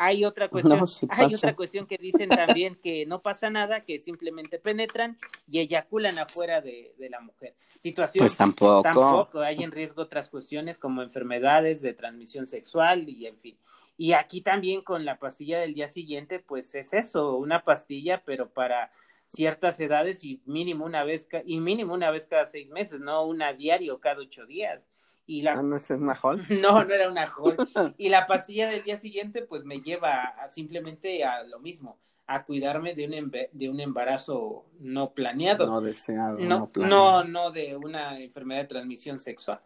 Hay 0.00 0.24
otra 0.24 0.48
cuestión, 0.48 0.84
hay 1.10 1.34
otra 1.34 1.56
cuestión 1.56 1.86
que 1.86 1.98
dicen 1.98 2.28
también 2.28 2.76
que 2.76 3.04
no 3.06 3.20
pasa 3.20 3.50
nada, 3.50 3.84
que 3.84 3.98
simplemente 3.98 4.58
penetran 4.58 5.18
y 5.50 5.58
eyaculan 5.58 6.18
afuera 6.18 6.60
de, 6.60 6.94
de 6.98 7.10
la 7.10 7.20
mujer. 7.20 7.54
Situación 7.80 8.22
pues 8.22 8.36
tampoco. 8.36 8.82
tampoco 8.82 9.40
hay 9.40 9.62
en 9.62 9.72
riesgo 9.72 10.02
otras 10.02 10.28
cuestiones 10.28 10.78
como 10.78 11.02
enfermedades 11.02 11.82
de 11.82 11.94
transmisión 11.94 12.46
sexual 12.46 13.08
y 13.08 13.26
en 13.26 13.38
fin. 13.38 13.58
Y 13.96 14.12
aquí 14.12 14.40
también 14.40 14.82
con 14.82 15.04
la 15.04 15.18
pastilla 15.18 15.58
del 15.58 15.74
día 15.74 15.88
siguiente, 15.88 16.38
pues 16.38 16.72
es 16.76 16.94
eso, 16.94 17.36
una 17.36 17.64
pastilla, 17.64 18.22
pero 18.24 18.48
para 18.48 18.92
ciertas 19.26 19.78
edades 19.80 20.22
y 20.24 20.40
mínimo 20.46 20.84
una 20.84 21.04
vez 21.04 21.28
y 21.44 21.60
mínimo 21.60 21.94
una 21.94 22.10
vez 22.10 22.26
cada 22.26 22.46
seis 22.46 22.68
meses, 22.68 23.00
no 23.00 23.26
una 23.26 23.52
diario 23.52 23.98
cada 23.98 24.20
ocho 24.20 24.46
días. 24.46 24.88
Y 25.28 25.42
la... 25.42 25.52
Ah, 25.52 25.62
no 25.62 25.76
es 25.76 25.90
una. 25.90 26.18
No, 26.62 26.84
no 26.84 26.94
era 26.94 27.10
una 27.10 27.28
Holz. 27.30 27.70
y 27.98 28.08
la 28.08 28.26
pastilla 28.26 28.70
del 28.70 28.82
día 28.82 28.96
siguiente, 28.96 29.42
pues 29.42 29.62
me 29.62 29.82
lleva 29.82 30.22
a, 30.22 30.48
simplemente 30.48 31.22
a 31.22 31.44
lo 31.44 31.60
mismo, 31.60 31.98
a 32.26 32.46
cuidarme 32.46 32.94
de 32.94 33.04
un, 33.06 33.30
de 33.30 33.68
un 33.68 33.78
embarazo 33.78 34.64
no 34.80 35.12
planeado. 35.12 35.66
No 35.66 35.82
deseado. 35.82 36.40
No, 36.40 36.70
no, 36.76 37.24
no, 37.24 37.50
de 37.50 37.76
una 37.76 38.18
enfermedad 38.18 38.62
de 38.62 38.68
transmisión 38.68 39.20
sexual. 39.20 39.60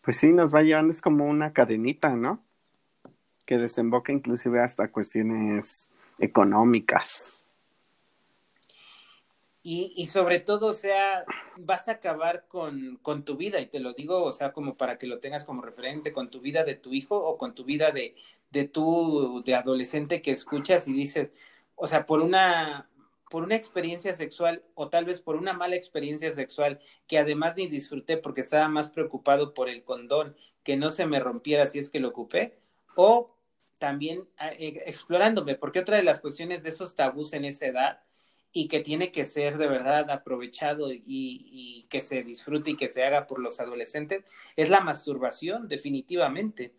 Pues 0.00 0.16
sí, 0.16 0.32
nos 0.32 0.54
va 0.54 0.62
llevando, 0.62 0.92
es 0.92 1.02
como 1.02 1.26
una 1.26 1.52
cadenita, 1.52 2.08
¿no? 2.08 2.42
Que 3.44 3.58
desemboca 3.58 4.12
inclusive 4.12 4.62
hasta 4.62 4.90
cuestiones 4.90 5.90
económicas. 6.18 7.45
Y, 9.68 10.06
sobre 10.06 10.38
todo, 10.38 10.68
o 10.68 10.72
sea, 10.72 11.24
vas 11.56 11.88
a 11.88 11.92
acabar 11.92 12.46
con, 12.46 12.98
con, 13.02 13.24
tu 13.24 13.36
vida, 13.36 13.58
y 13.60 13.66
te 13.66 13.80
lo 13.80 13.94
digo, 13.94 14.22
o 14.22 14.30
sea, 14.30 14.52
como 14.52 14.76
para 14.76 14.96
que 14.96 15.08
lo 15.08 15.18
tengas 15.18 15.42
como 15.42 15.60
referente, 15.60 16.12
con 16.12 16.30
tu 16.30 16.40
vida 16.40 16.62
de 16.62 16.76
tu 16.76 16.92
hijo 16.92 17.16
o 17.16 17.36
con 17.36 17.52
tu 17.52 17.64
vida 17.64 17.90
de, 17.90 18.14
de 18.50 18.68
tu, 18.68 19.42
de 19.44 19.56
adolescente 19.56 20.22
que 20.22 20.30
escuchas 20.30 20.86
y 20.86 20.92
dices, 20.92 21.32
o 21.74 21.88
sea, 21.88 22.06
por 22.06 22.20
una, 22.20 22.88
por 23.28 23.42
una 23.42 23.56
experiencia 23.56 24.14
sexual 24.14 24.62
o 24.76 24.88
tal 24.88 25.04
vez 25.04 25.20
por 25.20 25.34
una 25.34 25.52
mala 25.52 25.74
experiencia 25.74 26.30
sexual 26.30 26.78
que 27.08 27.18
además 27.18 27.54
ni 27.56 27.66
disfruté 27.66 28.18
porque 28.18 28.42
estaba 28.42 28.68
más 28.68 28.88
preocupado 28.88 29.52
por 29.52 29.68
el 29.68 29.82
condón 29.82 30.36
que 30.62 30.76
no 30.76 30.90
se 30.90 31.06
me 31.06 31.18
rompiera 31.18 31.66
si 31.66 31.80
es 31.80 31.90
que 31.90 31.98
lo 31.98 32.10
ocupé, 32.10 32.60
o 32.94 33.36
también 33.78 34.28
ah, 34.38 34.50
eh, 34.52 34.78
explorándome, 34.86 35.56
porque 35.56 35.80
otra 35.80 35.96
de 35.96 36.04
las 36.04 36.20
cuestiones 36.20 36.62
de 36.62 36.68
esos 36.68 36.94
tabús 36.94 37.32
en 37.32 37.44
esa 37.44 37.66
edad 37.66 38.05
y 38.52 38.68
que 38.68 38.80
tiene 38.80 39.12
que 39.12 39.24
ser 39.24 39.58
de 39.58 39.66
verdad 39.66 40.10
aprovechado 40.10 40.92
y, 40.92 41.02
y, 41.06 41.86
que 41.90 42.00
se 42.00 42.22
disfrute 42.22 42.70
y 42.70 42.76
que 42.76 42.88
se 42.88 43.04
haga 43.04 43.26
por 43.26 43.38
los 43.38 43.60
adolescentes, 43.60 44.24
es 44.56 44.70
la 44.70 44.80
masturbación, 44.80 45.68
definitivamente, 45.68 46.74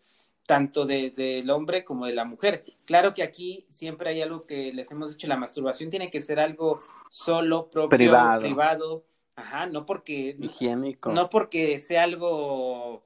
tanto 0.46 0.86
del 0.86 1.14
de, 1.14 1.44
hombre 1.52 1.84
como 1.84 2.06
de 2.06 2.14
la 2.14 2.24
mujer. 2.24 2.64
Claro 2.84 3.14
que 3.14 3.22
aquí 3.22 3.66
siempre 3.68 4.10
hay 4.10 4.22
algo 4.22 4.44
que 4.46 4.72
les 4.72 4.90
hemos 4.90 5.12
dicho, 5.12 5.28
la 5.28 5.36
masturbación 5.36 5.90
tiene 5.90 6.10
que 6.10 6.20
ser 6.20 6.40
algo 6.40 6.78
solo, 7.10 7.70
propio, 7.70 7.96
privado, 7.96 8.40
privado 8.40 9.04
ajá, 9.38 9.66
no 9.66 9.86
porque... 9.86 10.36
Higiénico. 10.38 11.12
No 11.12 11.30
porque 11.30 11.78
sea 11.78 12.02
algo 12.04 13.04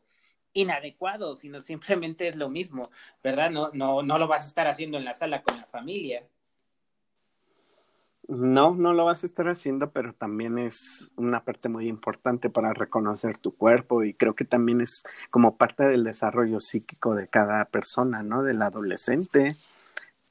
inadecuado, 0.55 1.37
sino 1.37 1.61
simplemente 1.61 2.29
es 2.29 2.37
lo 2.37 2.48
mismo, 2.48 2.90
¿verdad? 3.22 3.51
No, 3.51 3.70
no, 3.72 4.03
no 4.03 4.18
lo 4.18 4.27
vas 4.27 4.44
a 4.44 4.46
estar 4.46 4.66
haciendo 4.66 4.98
en 4.98 5.05
la 5.05 5.14
sala 5.14 5.42
con 5.42 5.57
la 5.57 5.66
familia. 5.66 6.27
No, 8.29 8.75
no 8.75 8.95
lo 8.95 9.05
vas 9.05 9.25
a 9.25 9.27
estar 9.27 9.49
haciendo, 9.49 9.91
pero 9.91 10.15
también 10.15 10.57
es 10.57 11.11
una 11.17 11.45
parte 11.45 11.69
muy 11.69 11.89
importante 11.89 12.51
para 12.51 12.73
reconocer 12.73 13.37
tu 13.37 13.57
cuerpo 13.57 14.05
y 14.05 14.15
creo 14.15 14.35
que 14.35 14.45
también 14.45 14.81
es 14.81 15.03
como 15.31 15.57
parte 15.57 15.85
del 15.85 16.05
desarrollo 16.05 16.61
psíquico 16.61 17.17
de 17.17 17.27
cada 17.27 17.65
persona, 17.65 18.23
¿no? 18.23 18.43
Del 18.45 18.63
adolescente. 18.63 19.57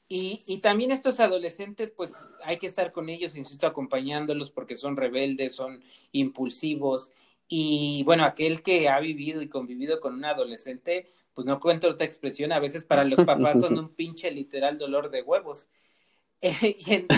Y, 0.08 0.42
y 0.46 0.58
también 0.58 0.90
estos 0.90 1.20
adolescentes, 1.20 1.90
pues 1.90 2.18
hay 2.44 2.58
que 2.58 2.66
estar 2.66 2.92
con 2.92 3.08
ellos, 3.08 3.36
insisto, 3.36 3.66
acompañándolos 3.66 4.50
porque 4.50 4.74
son 4.74 4.96
rebeldes, 4.96 5.54
son 5.54 5.82
impulsivos. 6.12 7.12
Y 7.46 8.02
bueno, 8.04 8.24
aquel 8.24 8.62
que 8.62 8.88
ha 8.88 9.00
vivido 9.00 9.42
y 9.42 9.48
convivido 9.48 10.00
con 10.00 10.14
un 10.14 10.24
adolescente, 10.24 11.08
pues 11.34 11.46
no 11.46 11.60
cuento 11.60 11.90
otra 11.90 12.06
expresión, 12.06 12.52
a 12.52 12.60
veces 12.60 12.84
para 12.84 13.04
los 13.04 13.22
papás 13.24 13.60
son 13.60 13.78
un 13.78 13.90
pinche 13.94 14.30
literal 14.30 14.78
dolor 14.78 15.10
de 15.10 15.22
huevos. 15.22 15.68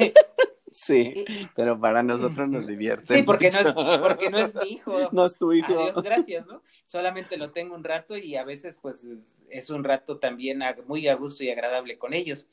sí, 0.70 1.24
pero 1.54 1.78
para 1.78 2.02
nosotros 2.02 2.48
nos 2.48 2.66
divierte. 2.66 3.16
Sí, 3.16 3.22
porque 3.22 3.50
no, 3.50 3.58
es, 3.60 3.72
porque 4.00 4.30
no 4.30 4.38
es 4.38 4.54
mi 4.54 4.72
hijo. 4.72 4.96
No 5.12 5.26
es 5.26 5.36
tu 5.36 5.52
hijo. 5.52 5.78
Adiós, 5.78 6.02
gracias, 6.02 6.46
¿no? 6.46 6.62
Solamente 6.86 7.36
lo 7.36 7.50
tengo 7.50 7.74
un 7.74 7.84
rato 7.84 8.16
y 8.16 8.36
a 8.36 8.44
veces 8.44 8.78
pues 8.80 9.06
es 9.50 9.70
un 9.70 9.84
rato 9.84 10.18
también 10.18 10.60
muy 10.86 11.08
a 11.08 11.14
gusto 11.14 11.44
y 11.44 11.50
agradable 11.50 11.98
con 11.98 12.14
ellos. 12.14 12.46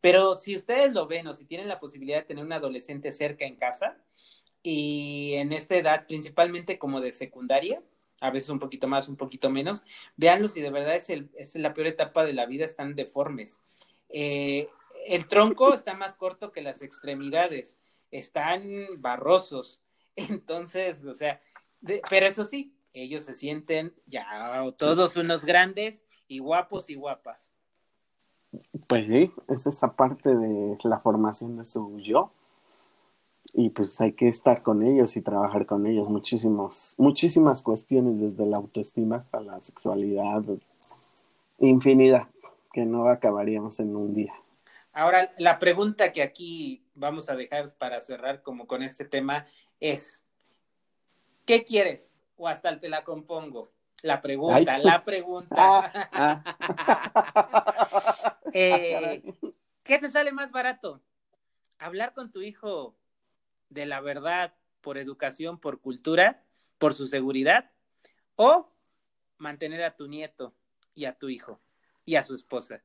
Pero 0.00 0.36
si 0.36 0.54
ustedes 0.54 0.92
lo 0.92 1.06
ven 1.06 1.26
o 1.26 1.32
si 1.32 1.44
tienen 1.44 1.68
la 1.68 1.78
posibilidad 1.78 2.18
de 2.18 2.26
tener 2.26 2.44
un 2.44 2.52
adolescente 2.52 3.10
cerca 3.12 3.46
en 3.46 3.56
casa 3.56 3.96
y 4.62 5.34
en 5.34 5.52
esta 5.52 5.76
edad, 5.76 6.06
principalmente 6.06 6.78
como 6.78 7.00
de 7.00 7.12
secundaria, 7.12 7.82
a 8.20 8.30
veces 8.30 8.48
un 8.50 8.58
poquito 8.58 8.86
más, 8.86 9.08
un 9.08 9.16
poquito 9.16 9.50
menos, 9.50 9.82
véanlo 10.16 10.48
si 10.48 10.60
de 10.60 10.70
verdad 10.70 10.96
es, 10.96 11.10
el, 11.10 11.30
es 11.36 11.54
la 11.56 11.74
peor 11.74 11.88
etapa 11.88 12.24
de 12.24 12.32
la 12.32 12.46
vida, 12.46 12.64
están 12.64 12.94
deformes. 12.94 13.62
Eh, 14.08 14.68
el 15.06 15.28
tronco 15.28 15.74
está 15.74 15.94
más 15.94 16.14
corto 16.14 16.52
que 16.52 16.62
las 16.62 16.82
extremidades, 16.82 17.78
están 18.10 18.62
barrosos. 18.98 19.80
Entonces, 20.16 21.04
o 21.04 21.14
sea, 21.14 21.40
pero 22.08 22.26
eso 22.26 22.44
sí, 22.44 22.74
ellos 22.92 23.24
se 23.24 23.34
sienten 23.34 23.94
ya 24.06 24.26
todos 24.76 25.16
unos 25.16 25.44
grandes 25.44 26.04
y 26.28 26.38
guapos 26.38 26.88
y 26.90 26.94
guapas. 26.94 27.52
Pues 28.86 29.08
sí, 29.08 29.32
es 29.48 29.66
esa 29.66 29.96
parte 29.96 30.34
de 30.34 30.78
la 30.84 31.00
formación 31.00 31.54
de 31.54 31.64
su 31.64 31.98
yo. 31.98 32.30
Y 33.52 33.70
pues 33.70 34.00
hay 34.00 34.12
que 34.12 34.28
estar 34.28 34.62
con 34.62 34.82
ellos 34.82 35.16
y 35.16 35.22
trabajar 35.22 35.66
con 35.66 35.86
ellos. 35.86 36.08
Muchísimos, 36.08 36.94
muchísimas 36.96 37.62
cuestiones, 37.62 38.20
desde 38.20 38.46
la 38.46 38.56
autoestima 38.56 39.16
hasta 39.16 39.40
la 39.40 39.60
sexualidad, 39.60 40.42
infinidad, 41.58 42.28
que 42.72 42.84
no 42.84 43.08
acabaríamos 43.08 43.78
en 43.80 43.94
un 43.94 44.14
día. 44.14 44.34
Ahora, 44.94 45.34
la 45.38 45.58
pregunta 45.58 46.12
que 46.12 46.22
aquí 46.22 46.86
vamos 46.94 47.28
a 47.28 47.34
dejar 47.34 47.74
para 47.74 48.00
cerrar 48.00 48.42
como 48.42 48.68
con 48.68 48.80
este 48.80 49.04
tema 49.04 49.44
es, 49.80 50.22
¿qué 51.44 51.64
quieres? 51.64 52.16
O 52.36 52.46
hasta 52.46 52.78
te 52.78 52.88
la 52.88 53.02
compongo. 53.02 53.72
La 54.02 54.22
pregunta, 54.22 54.78
la 54.78 55.04
pregunta. 55.04 55.56
Ah, 55.58 56.44
ah. 57.32 58.38
Eh, 58.52 59.20
¿Qué 59.82 59.98
te 59.98 60.08
sale 60.08 60.30
más 60.30 60.52
barato? 60.52 61.02
¿Hablar 61.78 62.12
con 62.12 62.30
tu 62.30 62.40
hijo 62.40 62.94
de 63.70 63.86
la 63.86 64.00
verdad 64.00 64.54
por 64.80 64.96
educación, 64.96 65.58
por 65.58 65.80
cultura, 65.80 66.44
por 66.78 66.94
su 66.94 67.08
seguridad? 67.08 67.72
¿O 68.36 68.70
mantener 69.38 69.82
a 69.82 69.96
tu 69.96 70.06
nieto 70.06 70.54
y 70.94 71.06
a 71.06 71.18
tu 71.18 71.28
hijo 71.30 71.60
y 72.04 72.14
a 72.14 72.22
su 72.22 72.36
esposa? 72.36 72.84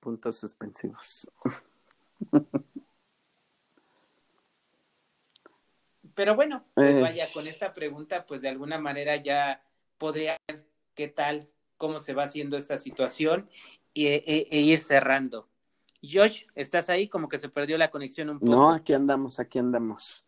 Puntos 0.00 0.36
suspensivos. 0.36 1.30
Pero 6.14 6.34
bueno, 6.34 6.64
pues 6.74 6.96
Eh. 6.96 7.00
vaya, 7.00 7.30
con 7.32 7.46
esta 7.46 7.72
pregunta, 7.72 8.26
pues 8.26 8.42
de 8.42 8.48
alguna 8.48 8.78
manera 8.78 9.16
ya 9.16 9.62
podría 9.98 10.36
ver 10.48 10.66
qué 10.94 11.08
tal, 11.08 11.48
cómo 11.76 11.98
se 11.98 12.14
va 12.14 12.24
haciendo 12.24 12.56
esta 12.56 12.78
situación 12.78 13.48
e, 13.94 14.22
e- 14.26 14.46
e 14.50 14.60
ir 14.60 14.78
cerrando. 14.80 15.48
Josh, 16.02 16.44
¿estás 16.54 16.88
ahí? 16.88 17.08
Como 17.08 17.28
que 17.28 17.38
se 17.38 17.48
perdió 17.48 17.76
la 17.78 17.90
conexión 17.90 18.30
un 18.30 18.38
poco. 18.38 18.50
No, 18.52 18.70
aquí 18.70 18.92
andamos, 18.94 19.40
aquí 19.40 19.58
andamos. 19.58 20.24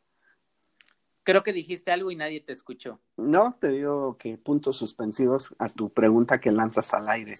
Creo 1.22 1.42
que 1.42 1.52
dijiste 1.52 1.92
algo 1.92 2.10
y 2.10 2.16
nadie 2.16 2.40
te 2.40 2.52
escuchó. 2.52 2.98
No, 3.16 3.56
te 3.60 3.68
digo 3.68 4.16
que 4.16 4.36
puntos 4.36 4.78
suspensivos 4.78 5.54
a 5.58 5.68
tu 5.68 5.90
pregunta 5.90 6.40
que 6.40 6.50
lanzas 6.50 6.92
al 6.92 7.08
aire. 7.08 7.36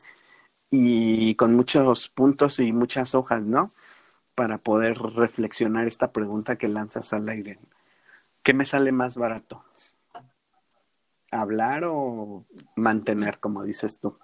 Y 0.70 1.34
con 1.34 1.54
muchos 1.54 2.08
puntos 2.08 2.60
y 2.60 2.72
muchas 2.72 3.14
hojas, 3.14 3.44
¿no? 3.44 3.68
Para 4.34 4.58
poder 4.58 4.98
reflexionar 4.98 5.86
esta 5.86 6.12
pregunta 6.12 6.56
que 6.56 6.68
lanzas 6.68 7.12
al 7.12 7.28
aire. 7.28 7.58
¿Qué 8.44 8.54
me 8.54 8.64
sale 8.64 8.92
más 8.92 9.16
barato? 9.16 9.60
¿Hablar 11.30 11.84
o 11.84 12.44
mantener, 12.76 13.38
como 13.38 13.64
dices 13.64 14.00
tú? 14.00 14.16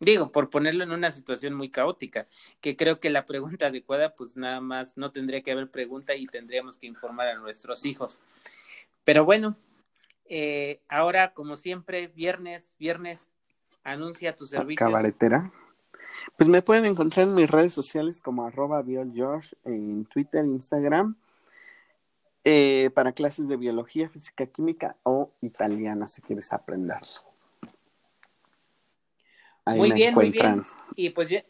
Digo, 0.00 0.30
por 0.30 0.48
ponerlo 0.48 0.84
en 0.84 0.92
una 0.92 1.10
situación 1.10 1.54
muy 1.54 1.70
caótica, 1.70 2.28
que 2.60 2.76
creo 2.76 3.00
que 3.00 3.10
la 3.10 3.26
pregunta 3.26 3.66
adecuada, 3.66 4.14
pues 4.14 4.36
nada 4.36 4.60
más 4.60 4.96
no 4.96 5.10
tendría 5.10 5.42
que 5.42 5.50
haber 5.50 5.70
pregunta 5.70 6.14
y 6.14 6.26
tendríamos 6.26 6.78
que 6.78 6.86
informar 6.86 7.26
a 7.28 7.34
nuestros 7.34 7.84
hijos. 7.84 8.20
Pero 9.02 9.24
bueno, 9.24 9.56
eh, 10.26 10.80
ahora, 10.88 11.34
como 11.34 11.56
siempre, 11.56 12.06
viernes, 12.06 12.76
viernes, 12.78 13.32
anuncia 13.92 14.34
tus 14.34 14.50
servicios. 14.50 14.78
Cabaretera. 14.78 15.52
Pues 16.36 16.48
me 16.48 16.62
pueden 16.62 16.84
encontrar 16.84 17.26
en 17.26 17.34
mis 17.34 17.50
redes 17.50 17.74
sociales 17.74 18.20
como 18.20 18.44
arroba 18.44 18.82
biolgeorge 18.82 19.56
en 19.64 20.04
Twitter, 20.04 20.44
Instagram, 20.44 21.16
eh, 22.44 22.90
para 22.94 23.12
clases 23.12 23.48
de 23.48 23.56
biología, 23.56 24.08
física, 24.08 24.46
química 24.46 24.96
o 25.02 25.32
italiano 25.40 26.06
si 26.08 26.22
quieres 26.22 26.52
aprenderlo. 26.52 27.06
Ahí 29.64 29.78
Muy 29.78 29.88
me 29.90 29.94
bien, 29.94 30.14
muy 30.14 30.30
bien. 30.30 30.64
Y 30.94 31.10
pues 31.10 31.28
ya, 31.28 31.44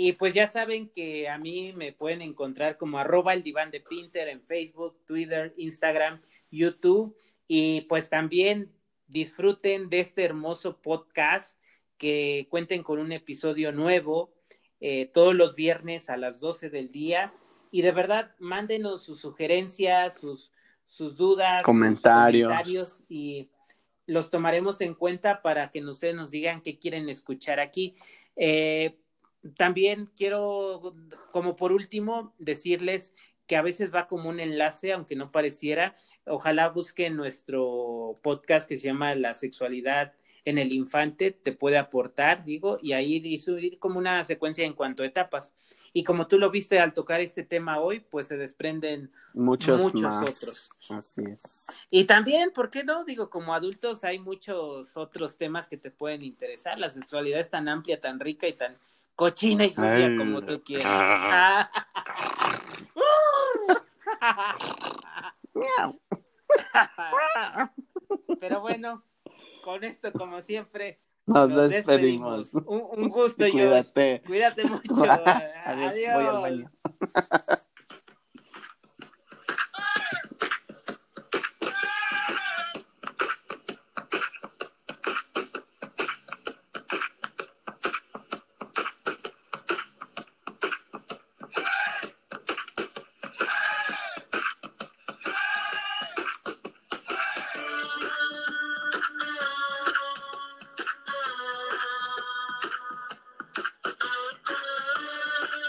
y 0.00 0.12
pues 0.12 0.32
ya 0.32 0.46
saben 0.46 0.88
que 0.88 1.28
a 1.28 1.38
mí 1.38 1.72
me 1.72 1.92
pueden 1.92 2.22
encontrar 2.22 2.78
como 2.78 2.98
arroba 2.98 3.34
el 3.34 3.42
diván 3.42 3.72
de 3.72 3.80
Pinter 3.80 4.28
en 4.28 4.40
Facebook, 4.40 4.96
Twitter, 5.04 5.52
Instagram, 5.56 6.20
YouTube. 6.52 7.16
Y 7.48 7.80
pues 7.82 8.08
también 8.08 8.70
disfruten 9.08 9.88
de 9.88 10.00
este 10.00 10.24
hermoso 10.24 10.80
podcast 10.80 11.58
que 11.96 12.46
cuenten 12.50 12.82
con 12.82 12.98
un 13.00 13.12
episodio 13.12 13.72
nuevo 13.72 14.32
eh, 14.80 15.10
todos 15.12 15.34
los 15.34 15.56
viernes 15.56 16.08
a 16.08 16.16
las 16.16 16.38
12 16.38 16.70
del 16.70 16.92
día. 16.92 17.32
Y 17.70 17.82
de 17.82 17.92
verdad, 17.92 18.34
mándenos 18.38 19.02
sus 19.02 19.20
sugerencias, 19.20 20.18
sus, 20.18 20.52
sus 20.86 21.16
dudas, 21.16 21.58
sus 21.58 21.64
comentarios 21.64 23.04
y 23.08 23.50
los 24.06 24.30
tomaremos 24.30 24.80
en 24.80 24.94
cuenta 24.94 25.42
para 25.42 25.70
que 25.70 25.84
ustedes 25.84 26.14
nos 26.14 26.30
digan 26.30 26.62
qué 26.62 26.78
quieren 26.78 27.08
escuchar 27.08 27.60
aquí. 27.60 27.96
Eh, 28.36 28.98
también 29.56 30.06
quiero, 30.16 30.94
como 31.30 31.56
por 31.56 31.72
último, 31.72 32.34
decirles 32.38 33.14
que 33.46 33.56
a 33.56 33.62
veces 33.62 33.92
va 33.94 34.06
como 34.06 34.28
un 34.28 34.40
enlace, 34.40 34.92
aunque 34.92 35.16
no 35.16 35.30
pareciera. 35.30 35.94
Ojalá 36.28 36.68
busquen 36.68 37.16
nuestro 37.16 38.18
podcast 38.22 38.68
que 38.68 38.76
se 38.76 38.88
llama 38.88 39.14
La 39.14 39.34
sexualidad 39.34 40.12
en 40.44 40.56
el 40.56 40.72
infante, 40.72 41.30
te 41.30 41.52
puede 41.52 41.76
aportar, 41.76 42.42
digo, 42.42 42.78
y 42.80 42.92
ahí 42.94 43.20
y 43.22 43.38
subir 43.38 43.78
como 43.78 43.98
una 43.98 44.24
secuencia 44.24 44.64
en 44.64 44.72
cuanto 44.72 45.02
a 45.02 45.06
etapas. 45.06 45.54
Y 45.92 46.04
como 46.04 46.26
tú 46.26 46.38
lo 46.38 46.50
viste 46.50 46.80
al 46.80 46.94
tocar 46.94 47.20
este 47.20 47.42
tema 47.42 47.80
hoy, 47.80 48.00
pues 48.00 48.28
se 48.28 48.38
desprenden 48.38 49.12
Muchos, 49.34 49.82
muchos 49.82 50.00
más. 50.00 50.22
otros. 50.22 50.70
Así 50.88 51.22
es. 51.30 51.66
y 51.90 52.04
también, 52.04 52.50
¿por 52.54 52.70
qué 52.70 52.82
no? 52.82 53.04
Digo, 53.04 53.28
como 53.28 53.52
adultos 53.52 54.04
hay 54.04 54.18
muchos 54.18 54.96
otros 54.96 55.36
temas 55.36 55.68
que 55.68 55.76
te 55.76 55.90
pueden 55.90 56.24
interesar. 56.24 56.78
La 56.78 56.88
sexualidad 56.88 57.40
es 57.40 57.50
tan 57.50 57.68
amplia, 57.68 58.00
tan 58.00 58.18
rica 58.18 58.48
y 58.48 58.54
tan 58.54 58.78
cochina 59.16 59.66
y 59.66 59.70
sucia 59.70 60.06
Ay. 60.06 60.16
como 60.16 60.40
tú 60.40 60.62
quieras. 60.64 61.68
Pero 68.40 68.60
bueno, 68.60 69.04
con 69.64 69.84
esto, 69.84 70.12
como 70.12 70.40
siempre, 70.40 71.00
Nos, 71.26 71.50
nos 71.50 71.70
despedimos. 71.70 72.54
Un, 72.54 72.82
un 72.96 73.08
gusto. 73.10 73.44
Cuídate. 73.50 74.22
Cuídate 74.26 74.64
mucho. 74.68 74.94
Adiós. 75.64 75.94
Voy 75.94 76.26
al 76.26 76.36
Adiós. 76.36 76.42
baño. 76.42 76.70